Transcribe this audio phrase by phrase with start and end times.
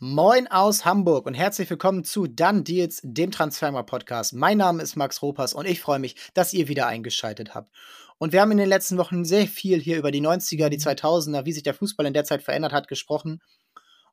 [0.00, 4.32] Moin aus Hamburg und herzlich willkommen zu Dann Deals, dem Transfermarkt-Podcast.
[4.32, 7.72] Mein Name ist Max Ropas und ich freue mich, dass ihr wieder eingeschaltet habt.
[8.16, 11.46] Und wir haben in den letzten Wochen sehr viel hier über die 90er, die 2000er,
[11.46, 13.42] wie sich der Fußball in der Zeit verändert hat, gesprochen.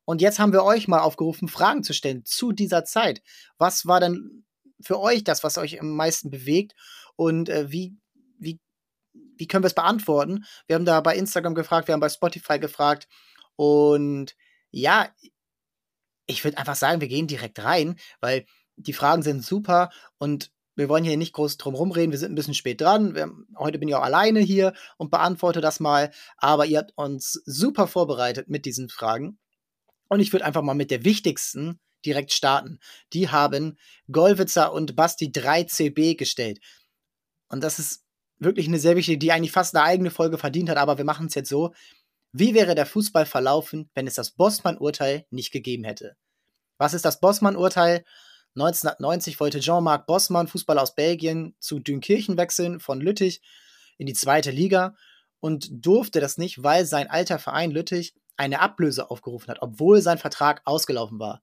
[0.04, 3.22] Und jetzt haben wir euch mal aufgerufen, Fragen zu stellen zu dieser Zeit.
[3.56, 4.44] Was war denn
[4.80, 6.74] für euch das, was euch am meisten bewegt?
[7.14, 7.96] Und äh, wie,
[8.40, 8.58] wie,
[9.12, 10.46] wie können wir es beantworten?
[10.66, 13.06] Wir haben da bei Instagram gefragt, wir haben bei Spotify gefragt.
[13.54, 14.34] Und
[14.72, 15.08] ja,
[16.26, 20.90] ich würde einfach sagen, wir gehen direkt rein, weil die Fragen sind super und wir
[20.90, 22.12] wollen hier nicht groß drum rumreden.
[22.12, 23.14] Wir sind ein bisschen spät dran.
[23.14, 26.10] Wir, heute bin ich auch alleine hier und beantworte das mal.
[26.36, 29.38] Aber ihr habt uns super vorbereitet mit diesen Fragen.
[30.08, 32.78] Und ich würde einfach mal mit der wichtigsten direkt starten.
[33.14, 33.78] Die haben
[34.12, 36.60] Golwitzer und Basti 3CB gestellt.
[37.48, 38.04] Und das ist
[38.38, 40.76] wirklich eine sehr wichtige, die eigentlich fast eine eigene Folge verdient hat.
[40.76, 41.72] Aber wir machen es jetzt so.
[42.38, 46.16] Wie wäre der Fußball verlaufen, wenn es das Bossmann-Urteil nicht gegeben hätte?
[46.76, 48.04] Was ist das Bossmann-Urteil?
[48.56, 53.40] 1990 wollte Jean-Marc Bossmann, Fußballer aus Belgien, zu Dünkirchen wechseln von Lüttich
[53.96, 54.94] in die zweite Liga
[55.40, 60.18] und durfte das nicht, weil sein alter Verein Lüttich eine Ablöse aufgerufen hat, obwohl sein
[60.18, 61.42] Vertrag ausgelaufen war.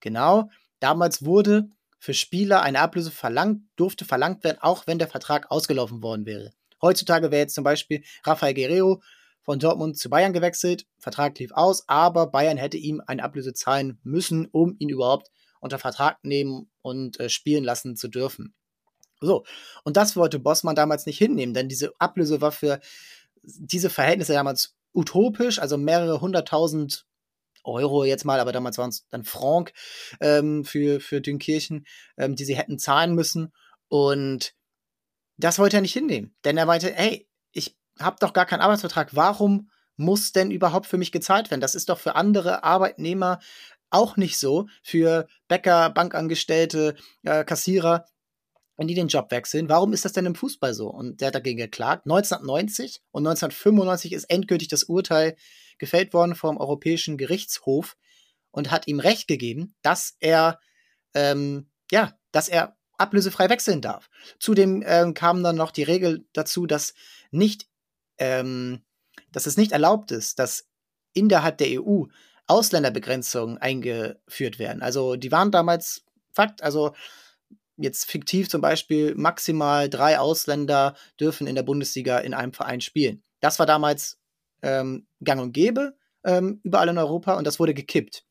[0.00, 5.50] Genau, damals wurde für Spieler eine Ablöse verlangt, durfte verlangt werden, auch wenn der Vertrag
[5.50, 6.54] ausgelaufen worden wäre.
[6.80, 9.02] Heutzutage wäre jetzt zum Beispiel Rafael Guerrero
[9.50, 10.86] von Dortmund zu Bayern gewechselt.
[11.00, 15.80] Vertrag lief aus, aber Bayern hätte ihm eine Ablöse zahlen müssen, um ihn überhaupt unter
[15.80, 18.54] Vertrag nehmen und äh, spielen lassen zu dürfen.
[19.20, 19.44] So,
[19.82, 22.78] und das wollte Bossmann damals nicht hinnehmen, denn diese Ablöse war für
[23.42, 27.06] diese Verhältnisse damals utopisch, also mehrere hunderttausend
[27.64, 29.72] Euro jetzt mal, aber damals waren es dann Franc
[30.20, 33.52] ähm, für, für Dünkirchen, ähm, die sie hätten zahlen müssen.
[33.88, 34.54] Und
[35.38, 37.26] das wollte er nicht hinnehmen, denn er meinte, hey,
[38.00, 39.14] habe doch gar keinen Arbeitsvertrag.
[39.14, 41.60] Warum muss denn überhaupt für mich gezahlt werden?
[41.60, 43.38] Das ist doch für andere Arbeitnehmer
[43.90, 44.66] auch nicht so.
[44.82, 48.06] Für Bäcker, Bankangestellte, äh, Kassierer,
[48.76, 49.68] wenn die den Job wechseln.
[49.68, 50.88] Warum ist das denn im Fußball so?
[50.88, 52.06] Und der hat dagegen geklagt.
[52.06, 55.36] 1990 und 1995 ist endgültig das Urteil
[55.78, 57.96] gefällt worden vom Europäischen Gerichtshof
[58.50, 60.58] und hat ihm Recht gegeben, dass er
[61.14, 64.08] ähm, ja, dass er ablösefrei wechseln darf.
[64.38, 66.94] Zudem ähm, kam dann noch die Regel dazu, dass
[67.30, 67.66] nicht
[68.20, 68.82] ähm,
[69.32, 70.68] dass es nicht erlaubt ist, dass
[71.12, 72.04] innerhalb der EU
[72.46, 74.82] Ausländerbegrenzungen eingeführt werden.
[74.82, 76.94] Also die waren damals Fakt, also
[77.76, 83.22] jetzt fiktiv zum Beispiel, maximal drei Ausländer dürfen in der Bundesliga in einem Verein spielen.
[83.40, 84.18] Das war damals
[84.62, 88.24] ähm, gang und gäbe ähm, überall in Europa und das wurde gekippt.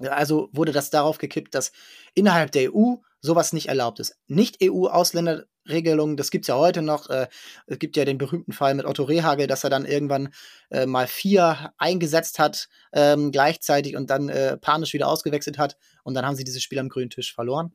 [0.00, 1.72] Also wurde das darauf gekippt, dass
[2.14, 4.16] innerhalb der EU sowas nicht erlaubt ist.
[4.26, 7.08] Nicht-EU-Ausländer Regelungen, das gibt es ja heute noch.
[7.10, 7.28] Äh,
[7.66, 10.32] es gibt ja den berühmten Fall mit Otto Rehagel, dass er dann irgendwann
[10.70, 15.76] äh, mal vier eingesetzt hat ähm, gleichzeitig und dann äh, panisch wieder ausgewechselt hat.
[16.04, 17.74] Und dann haben sie dieses Spiel am grünen Tisch verloren.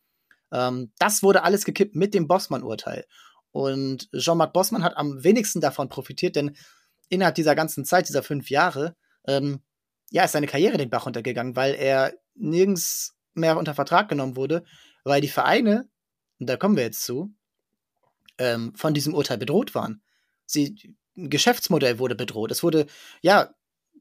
[0.51, 3.06] Ähm, das wurde alles gekippt mit dem Bossmann-Urteil.
[3.51, 6.56] Und Jean-Marc Bossmann hat am wenigsten davon profitiert, denn
[7.09, 8.96] innerhalb dieser ganzen Zeit, dieser fünf Jahre,
[9.28, 9.62] ähm,
[10.12, 14.63] ja, ist seine Karriere den Bach runtergegangen, weil er nirgends mehr unter Vertrag genommen wurde,
[15.03, 15.88] weil die Vereine,
[16.40, 17.34] und da kommen wir jetzt zu,
[18.38, 20.01] ähm, von diesem Urteil bedroht waren.
[20.46, 22.51] Sie, ein Geschäftsmodell wurde bedroht.
[22.51, 22.88] Es wurde,
[23.22, 23.53] ja,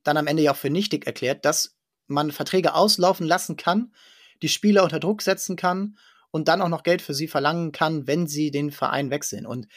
[0.02, 3.94] dann am Ende ja auch für nichtig erklärt, dass man Verträge auslaufen lassen kann,
[4.42, 5.96] die Spieler unter Druck setzen kann
[6.30, 9.46] und dann auch noch Geld für sie verlangen kann, wenn sie den Verein wechseln.
[9.46, 9.68] Und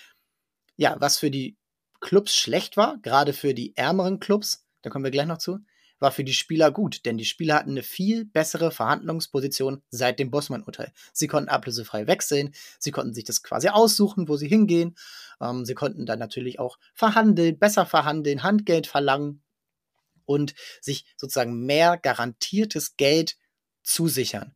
[0.75, 1.57] ja, was für die
[1.99, 5.59] Clubs schlecht war, gerade für die ärmeren Clubs, da kommen wir gleich noch zu,
[5.99, 10.29] war für die Spieler gut, denn die Spieler hatten eine viel bessere Verhandlungsposition seit dem
[10.29, 10.91] Bossmann-Urteil.
[11.13, 14.95] Sie konnten ablösefrei wechseln, sie konnten sich das quasi aussuchen, wo sie hingehen.
[15.41, 19.43] Ähm, sie konnten dann natürlich auch verhandeln, besser verhandeln, Handgeld verlangen
[20.25, 23.37] und sich sozusagen mehr garantiertes Geld
[23.83, 24.55] zusichern.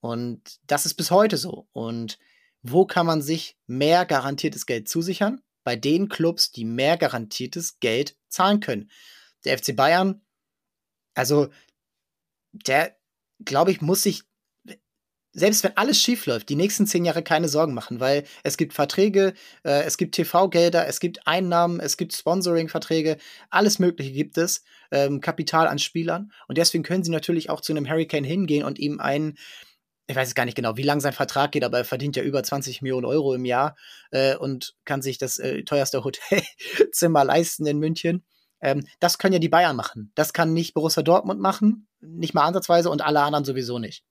[0.00, 1.66] Und das ist bis heute so.
[1.72, 2.18] Und
[2.62, 5.42] wo kann man sich mehr garantiertes Geld zusichern?
[5.64, 8.90] Bei den Clubs, die mehr garantiertes Geld zahlen können.
[9.44, 10.22] Der FC Bayern
[11.18, 11.48] also,
[12.52, 12.96] der,
[13.44, 14.22] glaube ich, muss sich,
[15.32, 18.72] selbst wenn alles schief läuft, die nächsten zehn Jahre keine Sorgen machen, weil es gibt
[18.72, 19.34] Verträge,
[19.64, 23.18] äh, es gibt TV-Gelder, es gibt Einnahmen, es gibt Sponsoring-Verträge,
[23.50, 24.62] alles Mögliche gibt es,
[24.92, 26.32] ähm, Kapital an Spielern.
[26.46, 29.36] Und deswegen können sie natürlich auch zu einem Hurricane hingehen und ihm einen,
[30.06, 32.44] ich weiß gar nicht genau, wie lang sein Vertrag geht, aber er verdient ja über
[32.44, 33.76] 20 Millionen Euro im Jahr
[34.12, 38.24] äh, und kann sich das äh, teuerste Hotelzimmer leisten in München.
[38.60, 40.12] Ähm, das können ja die Bayern machen.
[40.14, 44.04] Das kann nicht Borussia Dortmund machen, nicht mal ansatzweise und alle anderen sowieso nicht.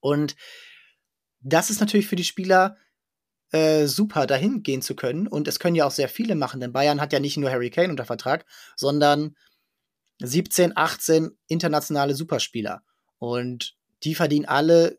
[0.00, 0.36] Und
[1.40, 2.76] das ist natürlich für die Spieler
[3.52, 5.26] äh, super, dahin gehen zu können.
[5.26, 7.70] Und es können ja auch sehr viele machen, denn Bayern hat ja nicht nur Harry
[7.70, 8.44] Kane unter Vertrag,
[8.74, 9.36] sondern
[10.20, 12.82] 17, 18 internationale Superspieler.
[13.18, 14.98] Und die verdienen alle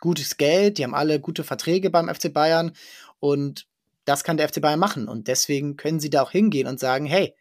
[0.00, 2.72] gutes Geld, die haben alle gute Verträge beim FC Bayern
[3.18, 3.66] und
[4.04, 5.08] das kann der FC Bayern machen.
[5.08, 7.34] Und deswegen können sie da auch hingehen und sagen, hey,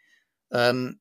[0.52, 1.00] ähm,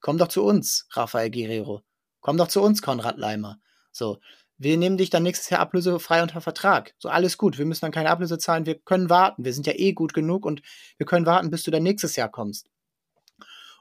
[0.00, 1.82] komm doch zu uns, Rafael Guerrero.
[2.20, 3.58] Komm doch zu uns, Konrad Leimer.
[3.92, 4.18] So,
[4.56, 6.94] wir nehmen dich dann nächstes Jahr ablösefrei unter Vertrag.
[6.98, 9.44] So, alles gut, wir müssen dann keine Ablöse zahlen, wir können warten.
[9.44, 10.62] Wir sind ja eh gut genug und
[10.96, 12.68] wir können warten, bis du dann nächstes Jahr kommst.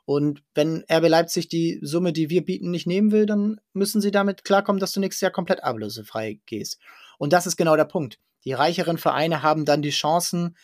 [0.06, 4.12] Und wenn RB Leipzig die Summe, die wir bieten, nicht nehmen will, dann müssen sie
[4.12, 6.80] damit klarkommen, dass du nächstes Jahr komplett ablösefrei gehst.
[7.18, 8.20] Und das ist genau der Punkt.
[8.44, 10.58] Die reicheren Vereine haben dann die Chancen,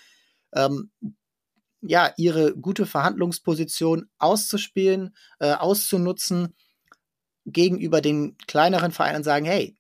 [0.54, 0.92] ähm,
[1.82, 6.56] ja, ihre gute Verhandlungsposition auszuspielen, äh, auszunutzen
[7.46, 9.76] gegenüber den kleineren Vereinen und sagen, hey,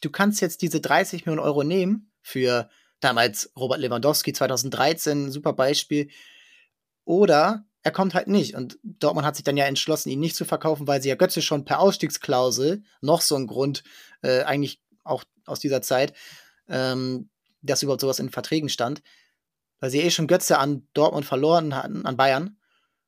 [0.00, 2.68] du kannst jetzt diese 30 Millionen Euro nehmen für
[3.00, 6.10] damals Robert Lewandowski 2013, super Beispiel,
[7.04, 8.54] oder er kommt halt nicht.
[8.54, 11.42] Und Dortmund hat sich dann ja entschlossen, ihn nicht zu verkaufen, weil sie ja Götze
[11.42, 13.82] schon per Ausstiegsklausel, noch so ein Grund,
[14.22, 16.12] äh, eigentlich auch aus dieser Zeit,
[16.68, 17.30] ähm,
[17.62, 19.02] dass überhaupt sowas in Verträgen stand,
[19.80, 22.56] weil sie eh schon Götze an Dortmund verloren hatten, an Bayern,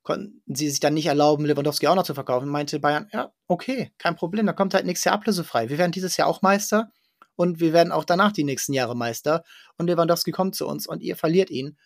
[0.03, 2.49] konnten sie sich dann nicht erlauben, Lewandowski auch noch zu verkaufen.
[2.49, 5.69] Meinte Bayern, ja, okay, kein Problem, da kommt halt nächstes Jahr ablösefrei.
[5.69, 6.91] Wir werden dieses Jahr auch Meister
[7.37, 9.45] und wir werden auch danach die nächsten Jahre Meister.
[9.77, 11.77] Und Lewandowski kommt zu uns und ihr verliert ihn.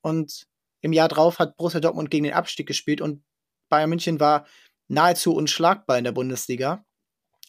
[0.00, 0.46] Und
[0.80, 3.22] im Jahr drauf hat Borussia Dortmund gegen den Abstieg gespielt und
[3.68, 4.46] Bayern München war
[4.88, 6.84] nahezu unschlagbar in der Bundesliga.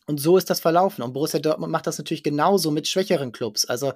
[0.06, 1.02] Und so ist das verlaufen.
[1.04, 3.66] Und Borussia Dortmund macht das natürlich genauso mit schwächeren Clubs.
[3.66, 3.94] Also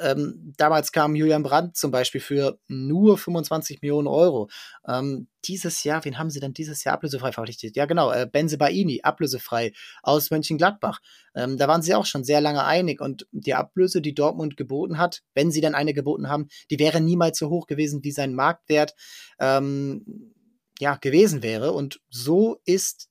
[0.00, 4.48] ähm, damals kam Julian Brandt zum Beispiel für nur 25 Millionen Euro.
[4.86, 7.76] Ähm, dieses Jahr, wen haben sie denn dieses Jahr ablösefrei verpflichtet?
[7.76, 9.72] Ja, genau, äh, Benze Baini, ablösefrei
[10.02, 11.00] aus Mönchengladbach.
[11.34, 13.00] Ähm, da waren sie auch schon sehr lange einig.
[13.00, 17.00] Und die Ablöse, die Dortmund geboten hat, wenn sie dann eine geboten haben, die wäre
[17.00, 18.94] niemals so hoch gewesen, wie sein Marktwert
[19.38, 20.32] ähm,
[20.78, 21.72] ja, gewesen wäre.
[21.72, 23.08] Und so ist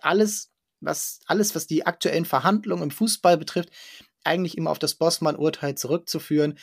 [0.00, 0.51] alles
[0.82, 3.70] was alles, was die aktuellen Verhandlungen im Fußball betrifft,
[4.24, 6.58] eigentlich immer auf das Bossmann-Urteil zurückzuführen,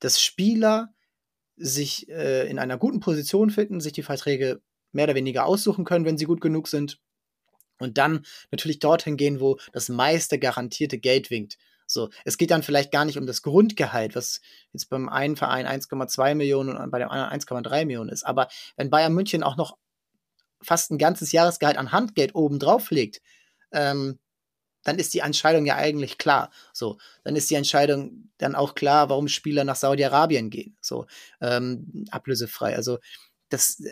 [0.00, 0.94] dass Spieler
[1.56, 4.62] sich äh, in einer guten Position finden, sich die Verträge
[4.92, 7.00] mehr oder weniger aussuchen können, wenn sie gut genug sind.
[7.78, 11.58] Und dann natürlich dorthin gehen, wo das meiste garantierte Geld winkt.
[11.86, 14.40] So, es geht dann vielleicht gar nicht um das Grundgehalt, was
[14.72, 18.24] jetzt beim einen Verein 1,2 Millionen und bei dem anderen 1,3 Millionen ist.
[18.24, 19.78] Aber wenn Bayern München auch noch
[20.60, 23.22] fast ein ganzes Jahresgehalt an Handgeld oben drauf legt,
[23.72, 24.18] ähm,
[24.84, 26.50] dann ist die Entscheidung ja eigentlich klar.
[26.72, 30.76] So, dann ist die Entscheidung dann auch klar, warum Spieler nach Saudi-Arabien gehen.
[30.80, 31.06] So,
[31.40, 32.74] ähm, ablösefrei.
[32.74, 32.98] Also,
[33.48, 33.82] das,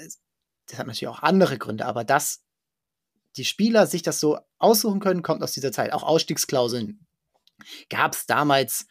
[0.67, 2.43] das hat natürlich auch andere Gründe, aber dass
[3.37, 5.93] die Spieler sich das so aussuchen können, kommt aus dieser Zeit.
[5.93, 7.07] Auch Ausstiegsklauseln
[7.91, 8.87] gab es damals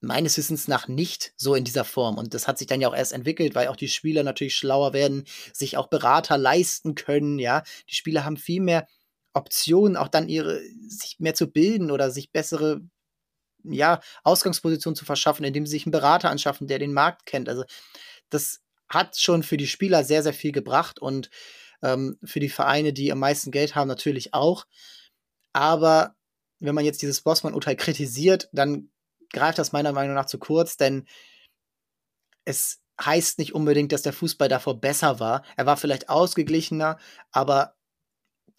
[0.00, 2.18] meines Wissens nach nicht so in dieser Form.
[2.18, 4.92] Und das hat sich dann ja auch erst entwickelt, weil auch die Spieler natürlich schlauer
[4.92, 7.62] werden, sich auch Berater leisten können, ja.
[7.88, 8.86] Die Spieler haben viel mehr
[9.34, 12.80] Optionen, auch dann ihre, sich mehr zu bilden oder sich bessere
[13.64, 17.48] ja, Ausgangspositionen zu verschaffen, indem sie sich einen Berater anschaffen, der den Markt kennt.
[17.48, 17.64] Also
[18.30, 21.30] das hat schon für die Spieler sehr, sehr viel gebracht und
[21.82, 24.66] ähm, für die Vereine, die am meisten Geld haben, natürlich auch.
[25.52, 26.14] Aber
[26.60, 28.90] wenn man jetzt dieses Bossmann-Urteil kritisiert, dann
[29.32, 31.06] greift das meiner Meinung nach zu kurz, denn
[32.44, 35.44] es heißt nicht unbedingt, dass der Fußball davor besser war.
[35.56, 36.98] Er war vielleicht ausgeglichener,
[37.32, 37.74] aber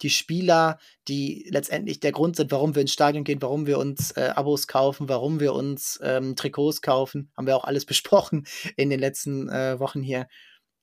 [0.02, 0.78] die Spieler,
[1.08, 4.66] die letztendlich der Grund sind, warum wir ins Stadion gehen, warum wir uns äh, Abos
[4.66, 9.48] kaufen, warum wir uns ähm, Trikots kaufen, haben wir auch alles besprochen in den letzten
[9.48, 10.28] äh, Wochen hier.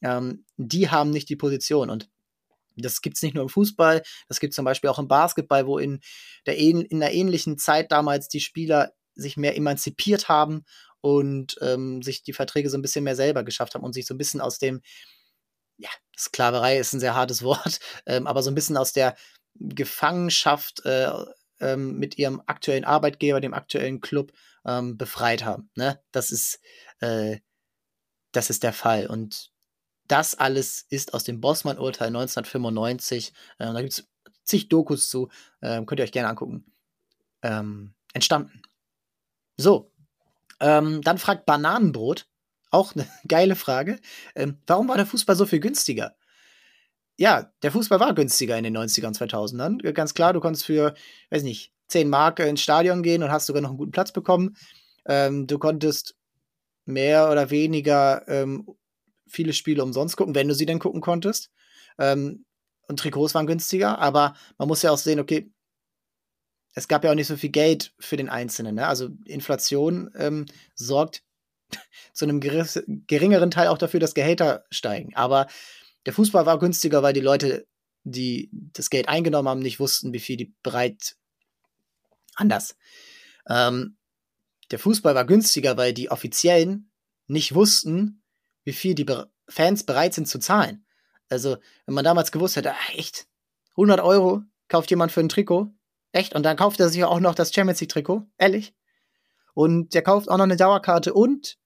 [0.01, 2.09] Ähm, die haben nicht die Position und
[2.75, 5.67] das gibt es nicht nur im Fußball, das gibt es zum Beispiel auch im Basketball,
[5.67, 5.99] wo in
[6.47, 10.65] der in einer ähnlichen Zeit damals die Spieler sich mehr emanzipiert haben
[11.01, 14.13] und ähm, sich die Verträge so ein bisschen mehr selber geschafft haben und sich so
[14.15, 14.81] ein bisschen aus dem
[15.83, 19.15] ja, Sklaverei ist ein sehr hartes Wort, ähm, aber so ein bisschen aus der
[19.55, 21.11] Gefangenschaft äh,
[21.59, 24.31] ähm, mit ihrem aktuellen Arbeitgeber, dem aktuellen Club,
[24.65, 25.69] ähm, befreit haben.
[25.75, 26.01] Ne?
[26.11, 26.59] Das ist,
[26.99, 27.39] äh,
[28.31, 29.07] das ist der Fall.
[29.07, 29.51] Und
[30.07, 33.33] das alles ist aus dem Bossmann-Urteil 1995.
[33.59, 34.07] Äh, da gibt es
[34.43, 35.29] zig Dokus zu,
[35.61, 36.65] äh, könnt ihr euch gerne angucken.
[37.41, 38.61] Ähm, entstanden.
[39.57, 39.91] So,
[40.59, 42.27] ähm, dann fragt Bananenbrot,
[42.73, 43.99] auch eine geile Frage.
[44.35, 46.15] Ähm, warum war der Fußball so viel günstiger?
[47.15, 49.91] Ja, der Fußball war günstiger in den 90ern und 2000ern.
[49.93, 50.95] Ganz klar, du konntest für,
[51.29, 54.57] weiß nicht, 10 Mark ins Stadion gehen und hast sogar noch einen guten Platz bekommen.
[55.05, 56.15] Ähm, du konntest
[56.85, 58.67] mehr oder weniger ähm,
[59.27, 61.51] viele Spiele umsonst gucken, wenn du sie denn gucken konntest.
[61.99, 62.45] Ähm,
[62.87, 65.51] und Trikots waren günstiger, aber man muss ja auch sehen, okay,
[66.73, 68.75] es gab ja auch nicht so viel Geld für den Einzelnen.
[68.75, 68.87] Ne?
[68.87, 71.23] Also Inflation ähm, sorgt
[72.13, 75.15] zu einem geringeren Teil auch dafür, dass Gehälter steigen.
[75.15, 75.47] Aber
[76.05, 77.67] der Fußball war günstiger, weil die Leute,
[78.03, 81.15] die das Geld eingenommen haben, nicht wussten, wie viel die bereit
[82.35, 82.75] anders.
[83.47, 83.97] Ähm,
[84.71, 86.91] der Fußball war günstiger, weil die Offiziellen
[87.27, 88.23] nicht wussten,
[88.63, 90.85] wie viel die Be Fans bereit sind zu zahlen.
[91.29, 93.27] Also, wenn man damals gewusst hätte, ach, echt,
[93.71, 95.73] 100 Euro kauft jemand für ein Trikot,
[96.13, 98.73] echt, und dann kauft er sich auch noch das Champions League Trikot, ehrlich.
[99.53, 101.57] Und der kauft auch noch eine Dauerkarte und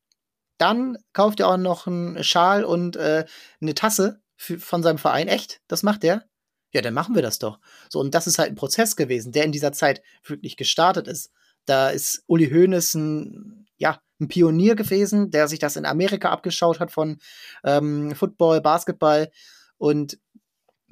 [0.58, 3.26] dann kauft er auch noch einen Schal und äh,
[3.62, 5.28] eine Tasse von seinem Verein.
[5.28, 5.62] Echt?
[5.68, 6.26] Das macht der?
[6.74, 7.60] Ja, dann machen wir das doch.
[7.90, 11.32] So, und das ist halt ein Prozess gewesen, der in dieser Zeit wirklich gestartet ist.
[11.66, 16.80] Da ist Uli Hoeneß ein, ja, ein Pionier gewesen, der sich das in Amerika abgeschaut
[16.80, 17.20] hat von
[17.64, 19.32] ähm, Football, Basketball
[19.78, 20.20] und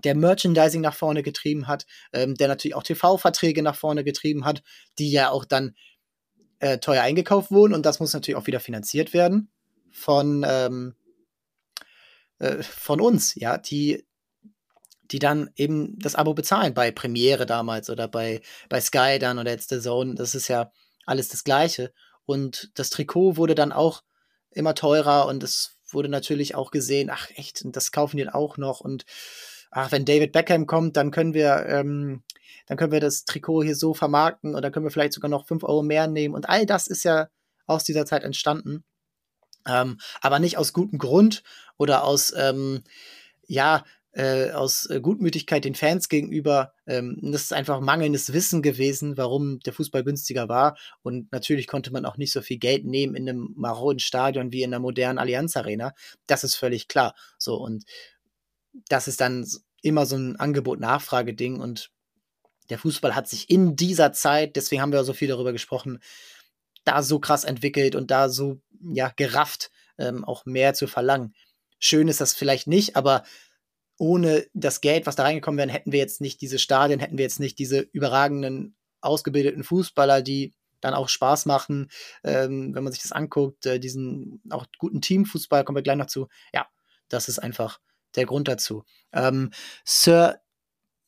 [0.03, 4.61] der Merchandising nach vorne getrieben hat, ähm, der natürlich auch TV-Verträge nach vorne getrieben hat,
[4.99, 5.75] die ja auch dann
[6.59, 9.49] äh, teuer eingekauft wurden und das muss natürlich auch wieder finanziert werden
[9.95, 10.95] von, ähm,
[12.39, 14.05] äh, von uns, ja, die,
[15.03, 19.51] die dann eben das Abo bezahlen bei Premiere damals oder bei, bei Sky dann oder
[19.51, 20.15] jetzt The Zone.
[20.15, 20.71] Das ist ja
[21.05, 21.93] alles das Gleiche.
[22.25, 24.03] Und das Trikot wurde dann auch
[24.51, 28.57] immer teurer und es wurde natürlich auch gesehen, ach echt, und das kaufen die auch
[28.57, 29.05] noch und
[29.71, 32.23] ach, wenn David Beckham kommt, dann können wir, ähm,
[32.67, 35.63] dann können wir das Trikot hier so vermarkten dann können wir vielleicht sogar noch fünf
[35.63, 36.33] Euro mehr nehmen.
[36.33, 37.27] Und all das ist ja
[37.67, 38.83] aus dieser Zeit entstanden.
[39.67, 41.43] Ähm, aber nicht aus gutem Grund
[41.77, 42.83] oder aus, ähm,
[43.47, 43.83] ja,
[44.15, 46.73] äh, aus äh, Gutmütigkeit den Fans gegenüber.
[46.87, 50.77] Ähm, das ist einfach mangelndes Wissen gewesen, warum der Fußball günstiger war.
[51.03, 54.63] Und natürlich konnte man auch nicht so viel Geld nehmen in einem maroden Stadion wie
[54.63, 55.93] in einer modernen Allianz Arena.
[56.27, 57.13] Das ist völlig klar.
[57.37, 57.83] So, und
[58.87, 59.45] das ist dann
[59.81, 61.59] immer so ein Angebot-Nachfrage-Ding.
[61.59, 61.91] Und
[62.69, 65.99] der Fußball hat sich in dieser Zeit, deswegen haben wir so viel darüber gesprochen,
[66.85, 71.33] da so krass entwickelt und da so ja gerafft, ähm, auch mehr zu verlangen.
[71.79, 73.23] Schön ist das vielleicht nicht, aber
[73.97, 77.23] ohne das Geld, was da reingekommen wäre, hätten wir jetzt nicht diese Stadien, hätten wir
[77.23, 81.89] jetzt nicht diese überragenden, ausgebildeten Fußballer, die dann auch Spaß machen,
[82.23, 86.07] ähm, wenn man sich das anguckt, äh, diesen auch guten Teamfußball, kommen wir gleich noch
[86.07, 86.27] zu.
[86.53, 86.67] Ja,
[87.07, 87.79] das ist einfach
[88.15, 88.83] der Grund dazu.
[89.13, 89.51] Ähm,
[89.83, 90.41] Sir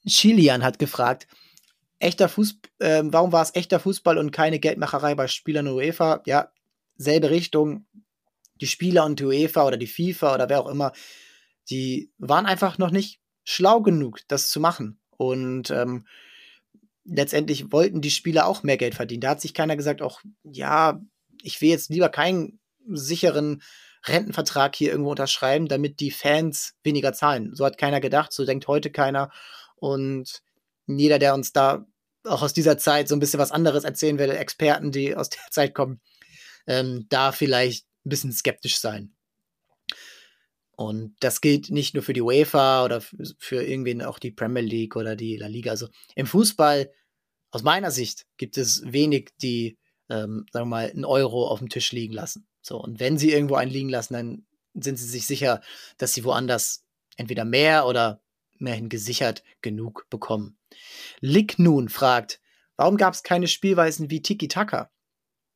[0.07, 1.27] Chilian hat gefragt,
[1.99, 6.21] echter Fußball, äh, warum war es echter Fußball und keine Geldmacherei bei Spielern UEFA?
[6.25, 6.51] Ja,
[6.97, 7.85] selbe Richtung.
[8.59, 10.91] Die Spieler und die UEFA oder die FIFA oder wer auch immer,
[11.69, 14.99] die waren einfach noch nicht schlau genug, das zu machen.
[15.17, 16.05] Und ähm,
[17.05, 19.21] letztendlich wollten die Spieler auch mehr Geld verdienen.
[19.21, 20.99] Da hat sich keiner gesagt, auch ja,
[21.41, 23.61] ich will jetzt lieber keinen sicheren
[24.05, 27.53] Rentenvertrag hier irgendwo unterschreiben, damit die Fans weniger zahlen.
[27.55, 29.31] So hat keiner gedacht, so denkt heute keiner.
[29.75, 30.41] Und
[30.87, 31.85] jeder, der uns da
[32.23, 35.41] auch aus dieser Zeit so ein bisschen was anderes erzählen will, Experten, die aus der
[35.51, 36.01] Zeit kommen,
[36.67, 39.13] ähm, da vielleicht ein bisschen skeptisch sein.
[40.77, 44.95] Und das gilt nicht nur für die UEFA oder für irgendwen auch die Premier League
[44.95, 45.71] oder die La Liga.
[45.71, 46.91] Also im Fußball,
[47.49, 51.69] aus meiner Sicht, gibt es wenig, die, ähm, sagen wir mal, einen Euro auf dem
[51.69, 52.47] Tisch liegen lassen.
[52.61, 54.45] So, und wenn sie irgendwo einen liegen lassen, dann
[54.75, 55.61] sind sie sich sicher,
[55.97, 58.21] dass sie woanders entweder mehr oder
[58.59, 60.59] immerhin gesichert genug bekommen.
[61.21, 62.39] Lick nun fragt,
[62.75, 64.91] warum gab es keine Spielweisen wie Tiki-Taka?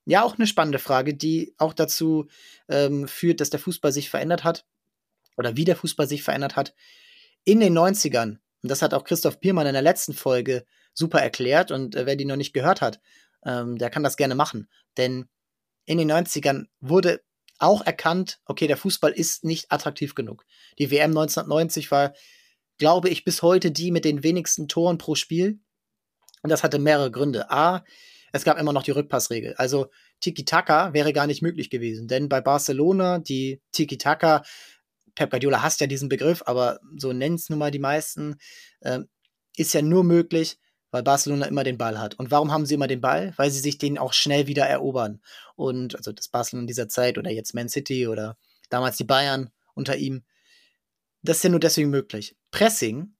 [0.05, 2.27] Ja, auch eine spannende Frage, die auch dazu
[2.67, 4.65] ähm, führt, dass der Fußball sich verändert hat
[5.37, 6.73] oder wie der Fußball sich verändert hat.
[7.43, 11.71] In den 90ern, und das hat auch Christoph Biermann in der letzten Folge super erklärt
[11.71, 12.99] und äh, wer die noch nicht gehört hat,
[13.45, 14.69] ähm, der kann das gerne machen.
[14.97, 15.27] Denn
[15.85, 17.23] in den 90ern wurde
[17.59, 20.45] auch erkannt, okay, der Fußball ist nicht attraktiv genug.
[20.79, 22.13] Die WM 1990 war
[22.81, 25.59] glaube ich, bis heute die mit den wenigsten Toren pro Spiel.
[26.41, 27.51] Und das hatte mehrere Gründe.
[27.51, 27.85] A,
[28.31, 29.55] es gab immer noch die Rückpassregel.
[29.55, 29.89] Also
[30.21, 34.43] Tiki-Taka wäre gar nicht möglich gewesen, denn bei Barcelona, die Tiki-Taka,
[35.15, 38.37] Pep Guardiola hasst ja diesen Begriff, aber so nennen es nun mal die meisten,
[38.79, 38.99] äh,
[39.57, 40.57] ist ja nur möglich,
[40.91, 42.17] weil Barcelona immer den Ball hat.
[42.19, 43.33] Und warum haben sie immer den Ball?
[43.37, 45.21] Weil sie sich den auch schnell wieder erobern.
[45.55, 48.37] Und also das Barcelona in dieser Zeit oder jetzt Man City oder
[48.69, 50.23] damals die Bayern unter ihm,
[51.23, 52.35] das ist ja nur deswegen möglich.
[52.51, 53.15] Pressing,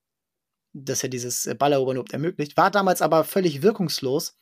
[0.74, 4.36] das ja dieses äh, Ballerobern überhaupt ermöglicht, war damals aber völlig wirkungslos,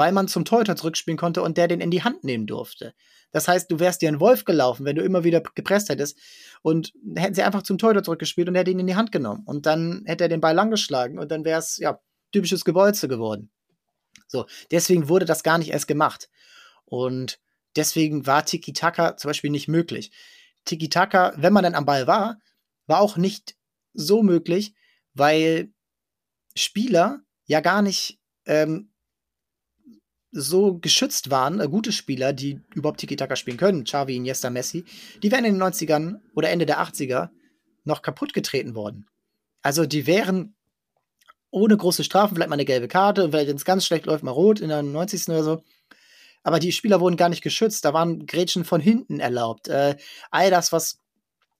[0.00, 2.94] weil man zum Torhüter zurückspielen konnte und der den in die Hand nehmen durfte.
[3.32, 6.16] Das heißt, du wärst dir ein Wolf gelaufen, wenn du immer wieder gepresst hättest
[6.62, 9.42] und hätten sie einfach zum Torhüter zurückgespielt und er hätte ihn in die Hand genommen
[9.44, 12.00] und dann hätte er den Ball langgeschlagen und dann wäre es ja
[12.32, 13.50] typisches Gebolze geworden.
[14.26, 16.30] So, deswegen wurde das gar nicht erst gemacht
[16.86, 17.38] und
[17.76, 20.12] deswegen war Tiki Taka zum Beispiel nicht möglich.
[20.64, 22.38] Tiki Taka, wenn man dann am Ball war,
[22.86, 23.54] war auch nicht
[23.92, 24.72] so möglich,
[25.12, 25.74] weil
[26.56, 28.90] Spieler ja gar nicht ähm,
[30.32, 34.84] so geschützt waren, äh, gute Spieler, die überhaupt Tiki-Taka spielen können, Xavi, Iniesta, Messi,
[35.22, 37.30] die wären in den 90ern oder Ende der 80er
[37.84, 39.06] noch kaputt getreten worden.
[39.62, 40.54] Also die wären
[41.50, 44.60] ohne große Strafen, vielleicht mal eine gelbe Karte wenn es ganz schlecht läuft, mal rot
[44.60, 45.28] in der 90.
[45.28, 45.62] oder so.
[46.42, 49.68] Aber die Spieler wurden gar nicht geschützt, da waren Grätschen von hinten erlaubt.
[49.68, 49.96] Äh,
[50.30, 50.98] all das, was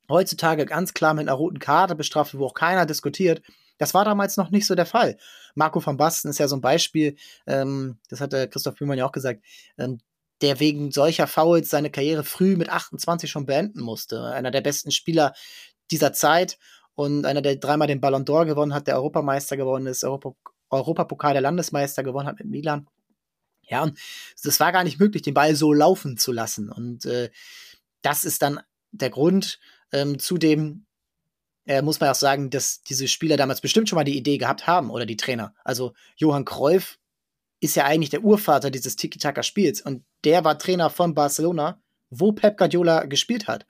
[0.08, 3.42] heutzutage ganz klar mit einer roten Karte bestraft wird, wo auch keiner diskutiert,
[3.80, 5.16] das war damals noch nicht so der Fall.
[5.54, 9.06] Marco van Basten ist ja so ein Beispiel, ähm, das hat der Christoph Bühlmann ja
[9.06, 9.42] auch gesagt,
[9.78, 10.00] ähm,
[10.42, 14.22] der wegen solcher Fouls seine Karriere früh mit 28 schon beenden musste.
[14.22, 15.32] Einer der besten Spieler
[15.90, 16.58] dieser Zeit
[16.94, 20.34] und einer, der dreimal den Ballon d'Or gewonnen hat, der Europameister gewonnen ist, Europa,
[20.68, 22.87] Europapokal der Landesmeister gewonnen hat mit Milan.
[23.62, 23.99] Ja, und
[24.42, 26.70] das war gar nicht möglich, den Ball so laufen zu lassen.
[26.70, 27.30] Und äh,
[28.02, 28.60] das ist dann
[28.92, 29.58] der Grund.
[29.90, 30.84] Ähm, zudem
[31.70, 34.66] äh, muss man auch sagen, dass diese Spieler damals bestimmt schon mal die Idee gehabt
[34.66, 35.54] haben oder die Trainer.
[35.62, 36.98] Also Johann Cruyff
[37.60, 42.58] ist ja eigentlich der Urvater dieses Tiki-Taka-Spiels und der war Trainer von Barcelona, wo Pep
[42.58, 43.66] Guardiola gespielt hat.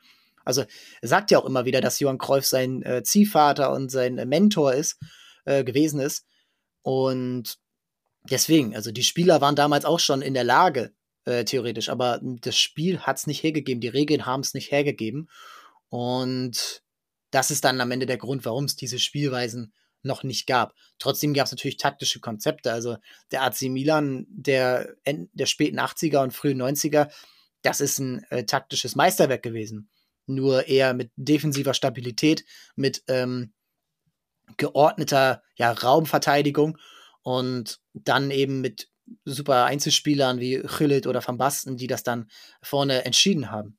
[0.46, 0.64] Also
[1.02, 4.72] sagt ja auch immer wieder, dass Johann Cruyff sein äh, Ziehvater und sein äh, Mentor
[4.72, 4.98] ist,
[5.44, 6.24] äh, gewesen ist.
[6.80, 7.58] Und
[8.30, 10.94] deswegen, also die Spieler waren damals auch schon in der Lage,
[11.26, 15.28] äh, theoretisch, aber das Spiel hat es nicht hergegeben, die Regeln haben es nicht hergegeben.
[15.90, 16.82] Und
[17.30, 19.72] das ist dann am Ende der Grund, warum es diese Spielweisen
[20.02, 20.74] noch nicht gab.
[20.98, 22.72] Trotzdem gab es natürlich taktische Konzepte.
[22.72, 22.96] Also
[23.32, 27.10] der AC Milan der, der späten 80er und frühen 90er,
[27.62, 29.90] das ist ein äh, taktisches Meisterwerk gewesen.
[30.26, 32.44] Nur eher mit defensiver Stabilität,
[32.76, 33.52] mit ähm,
[34.56, 36.78] geordneter ja, Raumverteidigung
[37.22, 38.88] und dann eben mit
[39.24, 42.30] super Einzelspielern wie Chillit oder Van Basten, die das dann
[42.62, 43.76] vorne entschieden haben.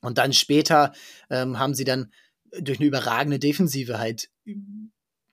[0.00, 0.92] Und dann später
[1.30, 2.12] ähm, haben sie dann
[2.60, 4.30] durch eine überragende Defensive halt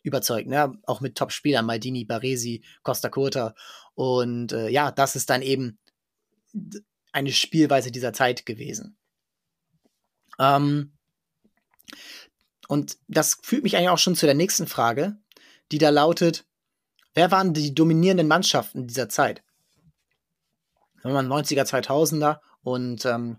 [0.03, 0.77] überzeugt, ne?
[0.85, 3.55] Auch mit Top-Spielern, Maldini, Baresi, Costa Curta.
[3.95, 5.79] Und äh, ja, das ist dann eben
[7.11, 8.97] eine Spielweise dieser Zeit gewesen.
[10.39, 10.93] Ähm,
[12.67, 15.17] und das führt mich eigentlich auch schon zu der nächsten Frage,
[15.71, 16.45] die da lautet,
[17.13, 19.43] wer waren die dominierenden Mannschaften dieser Zeit?
[21.03, 23.37] Wenn man 90er, 2000er und ähm,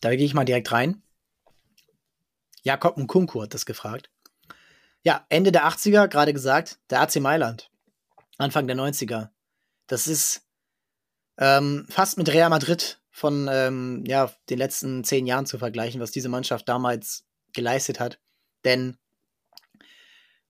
[0.00, 1.02] da gehe ich mal direkt rein.
[2.62, 4.10] Jakob Nkunku hat das gefragt.
[5.02, 7.70] Ja, Ende der 80er, gerade gesagt, der AC Mailand.
[8.36, 9.30] Anfang der 90er.
[9.86, 10.46] Das ist
[11.38, 16.10] ähm, fast mit Real Madrid von ähm, ja, den letzten zehn Jahren zu vergleichen, was
[16.10, 18.20] diese Mannschaft damals geleistet hat.
[18.64, 18.96] Denn,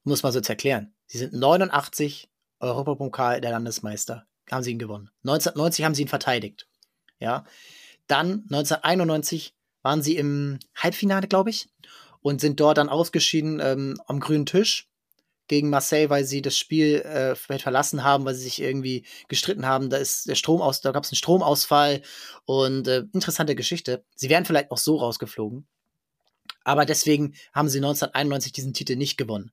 [0.02, 4.26] muss man so jetzt erklären, sie sind 89 Europapokal der Landesmeister.
[4.50, 5.10] Haben sie ihn gewonnen.
[5.22, 6.68] 1990 haben sie ihn verteidigt.
[7.18, 7.44] Ja.
[8.10, 11.68] Dann 1991 waren sie im Halbfinale, glaube ich,
[12.22, 14.88] und sind dort dann ausgeschieden ähm, am grünen Tisch
[15.46, 19.90] gegen Marseille, weil sie das Spiel äh, verlassen haben, weil sie sich irgendwie gestritten haben.
[19.90, 22.02] Da ist der Strom aus, da gab es einen Stromausfall
[22.46, 24.04] und äh, interessante Geschichte.
[24.16, 25.68] Sie wären vielleicht auch so rausgeflogen,
[26.64, 29.52] aber deswegen haben sie 1991 diesen Titel nicht gewonnen.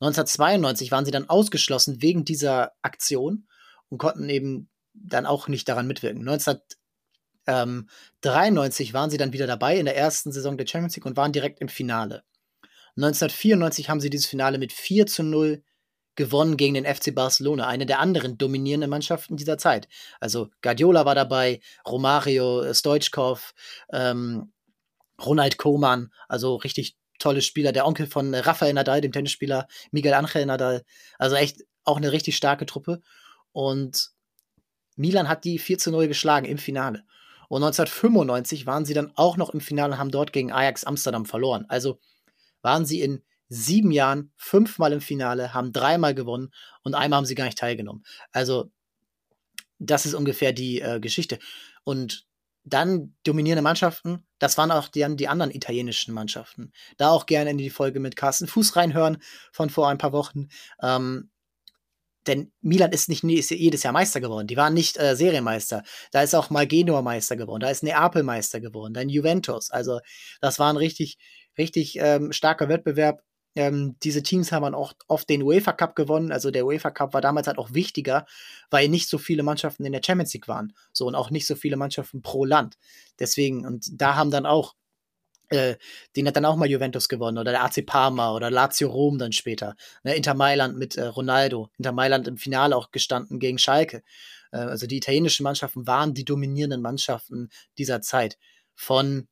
[0.00, 3.46] 1992 waren sie dann ausgeschlossen wegen dieser Aktion
[3.90, 6.24] und konnten eben dann auch nicht daran mitwirken.
[6.24, 6.60] 19
[7.46, 7.88] ähm,
[8.22, 11.32] 93 waren sie dann wieder dabei in der ersten Saison der Champions League und waren
[11.32, 12.22] direkt im Finale.
[12.96, 15.62] 1994 haben sie dieses Finale mit 4 zu 0
[16.16, 19.88] gewonnen gegen den FC Barcelona, eine der anderen dominierenden Mannschaften dieser Zeit.
[20.18, 23.54] Also Guardiola war dabei, Romario, Stoichkov,
[23.92, 24.52] ähm,
[25.24, 30.46] Ronald Koeman, also richtig tolle Spieler, der Onkel von Rafael Nadal, dem Tennisspieler, Miguel Angel
[30.46, 30.84] Nadal,
[31.18, 33.02] also echt auch eine richtig starke Truppe.
[33.52, 34.10] Und
[34.96, 37.04] Milan hat die 4 zu 0 geschlagen im Finale.
[37.50, 41.26] Und 1995 waren sie dann auch noch im Finale und haben dort gegen Ajax Amsterdam
[41.26, 41.66] verloren.
[41.68, 41.98] Also
[42.62, 46.52] waren sie in sieben Jahren fünfmal im Finale, haben dreimal gewonnen
[46.84, 48.04] und einmal haben sie gar nicht teilgenommen.
[48.30, 48.70] Also
[49.80, 51.40] das ist ungefähr die äh, Geschichte.
[51.82, 52.24] Und
[52.62, 56.70] dann dominierende Mannschaften, das waren auch die, die anderen italienischen Mannschaften.
[56.98, 59.18] Da auch gerne in die Folge mit Carsten Fuß reinhören
[59.50, 60.50] von vor ein paar Wochen.
[60.80, 61.30] Ähm,
[62.30, 64.46] denn Milan ist nicht ist jedes Jahr Meister geworden.
[64.46, 65.82] Die waren nicht äh, Serienmeister.
[66.12, 67.60] Da ist auch mal Genua Meister geworden.
[67.60, 68.94] Da ist Neapel Meister geworden.
[68.94, 69.70] Dann Juventus.
[69.70, 70.00] Also
[70.40, 71.18] das war ein richtig,
[71.58, 73.22] richtig ähm, starker Wettbewerb.
[73.56, 76.30] Ähm, diese Teams haben auch oft den UEFA Cup gewonnen.
[76.30, 78.26] Also der UEFA Cup war damals halt auch wichtiger,
[78.70, 80.72] weil nicht so viele Mannschaften in der Champions League waren.
[80.92, 82.76] So und auch nicht so viele Mannschaften pro Land.
[83.18, 84.74] Deswegen, und da haben dann auch
[85.50, 85.76] äh,
[86.16, 89.32] den hat dann auch mal Juventus gewonnen oder der AC Parma oder Lazio Rom dann
[89.32, 89.76] später.
[90.04, 91.70] Ne, Inter Mailand mit äh, Ronaldo.
[91.78, 94.02] Inter Mailand im Finale auch gestanden gegen Schalke.
[94.52, 98.38] Äh, also die italienischen Mannschaften waren die dominierenden Mannschaften dieser Zeit.
[98.74, 99.28] Von,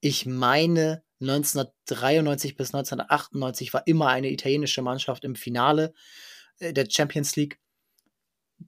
[0.00, 5.92] ich meine, 1993 bis 1998 war immer eine italienische Mannschaft im Finale
[6.58, 7.58] äh, der Champions League.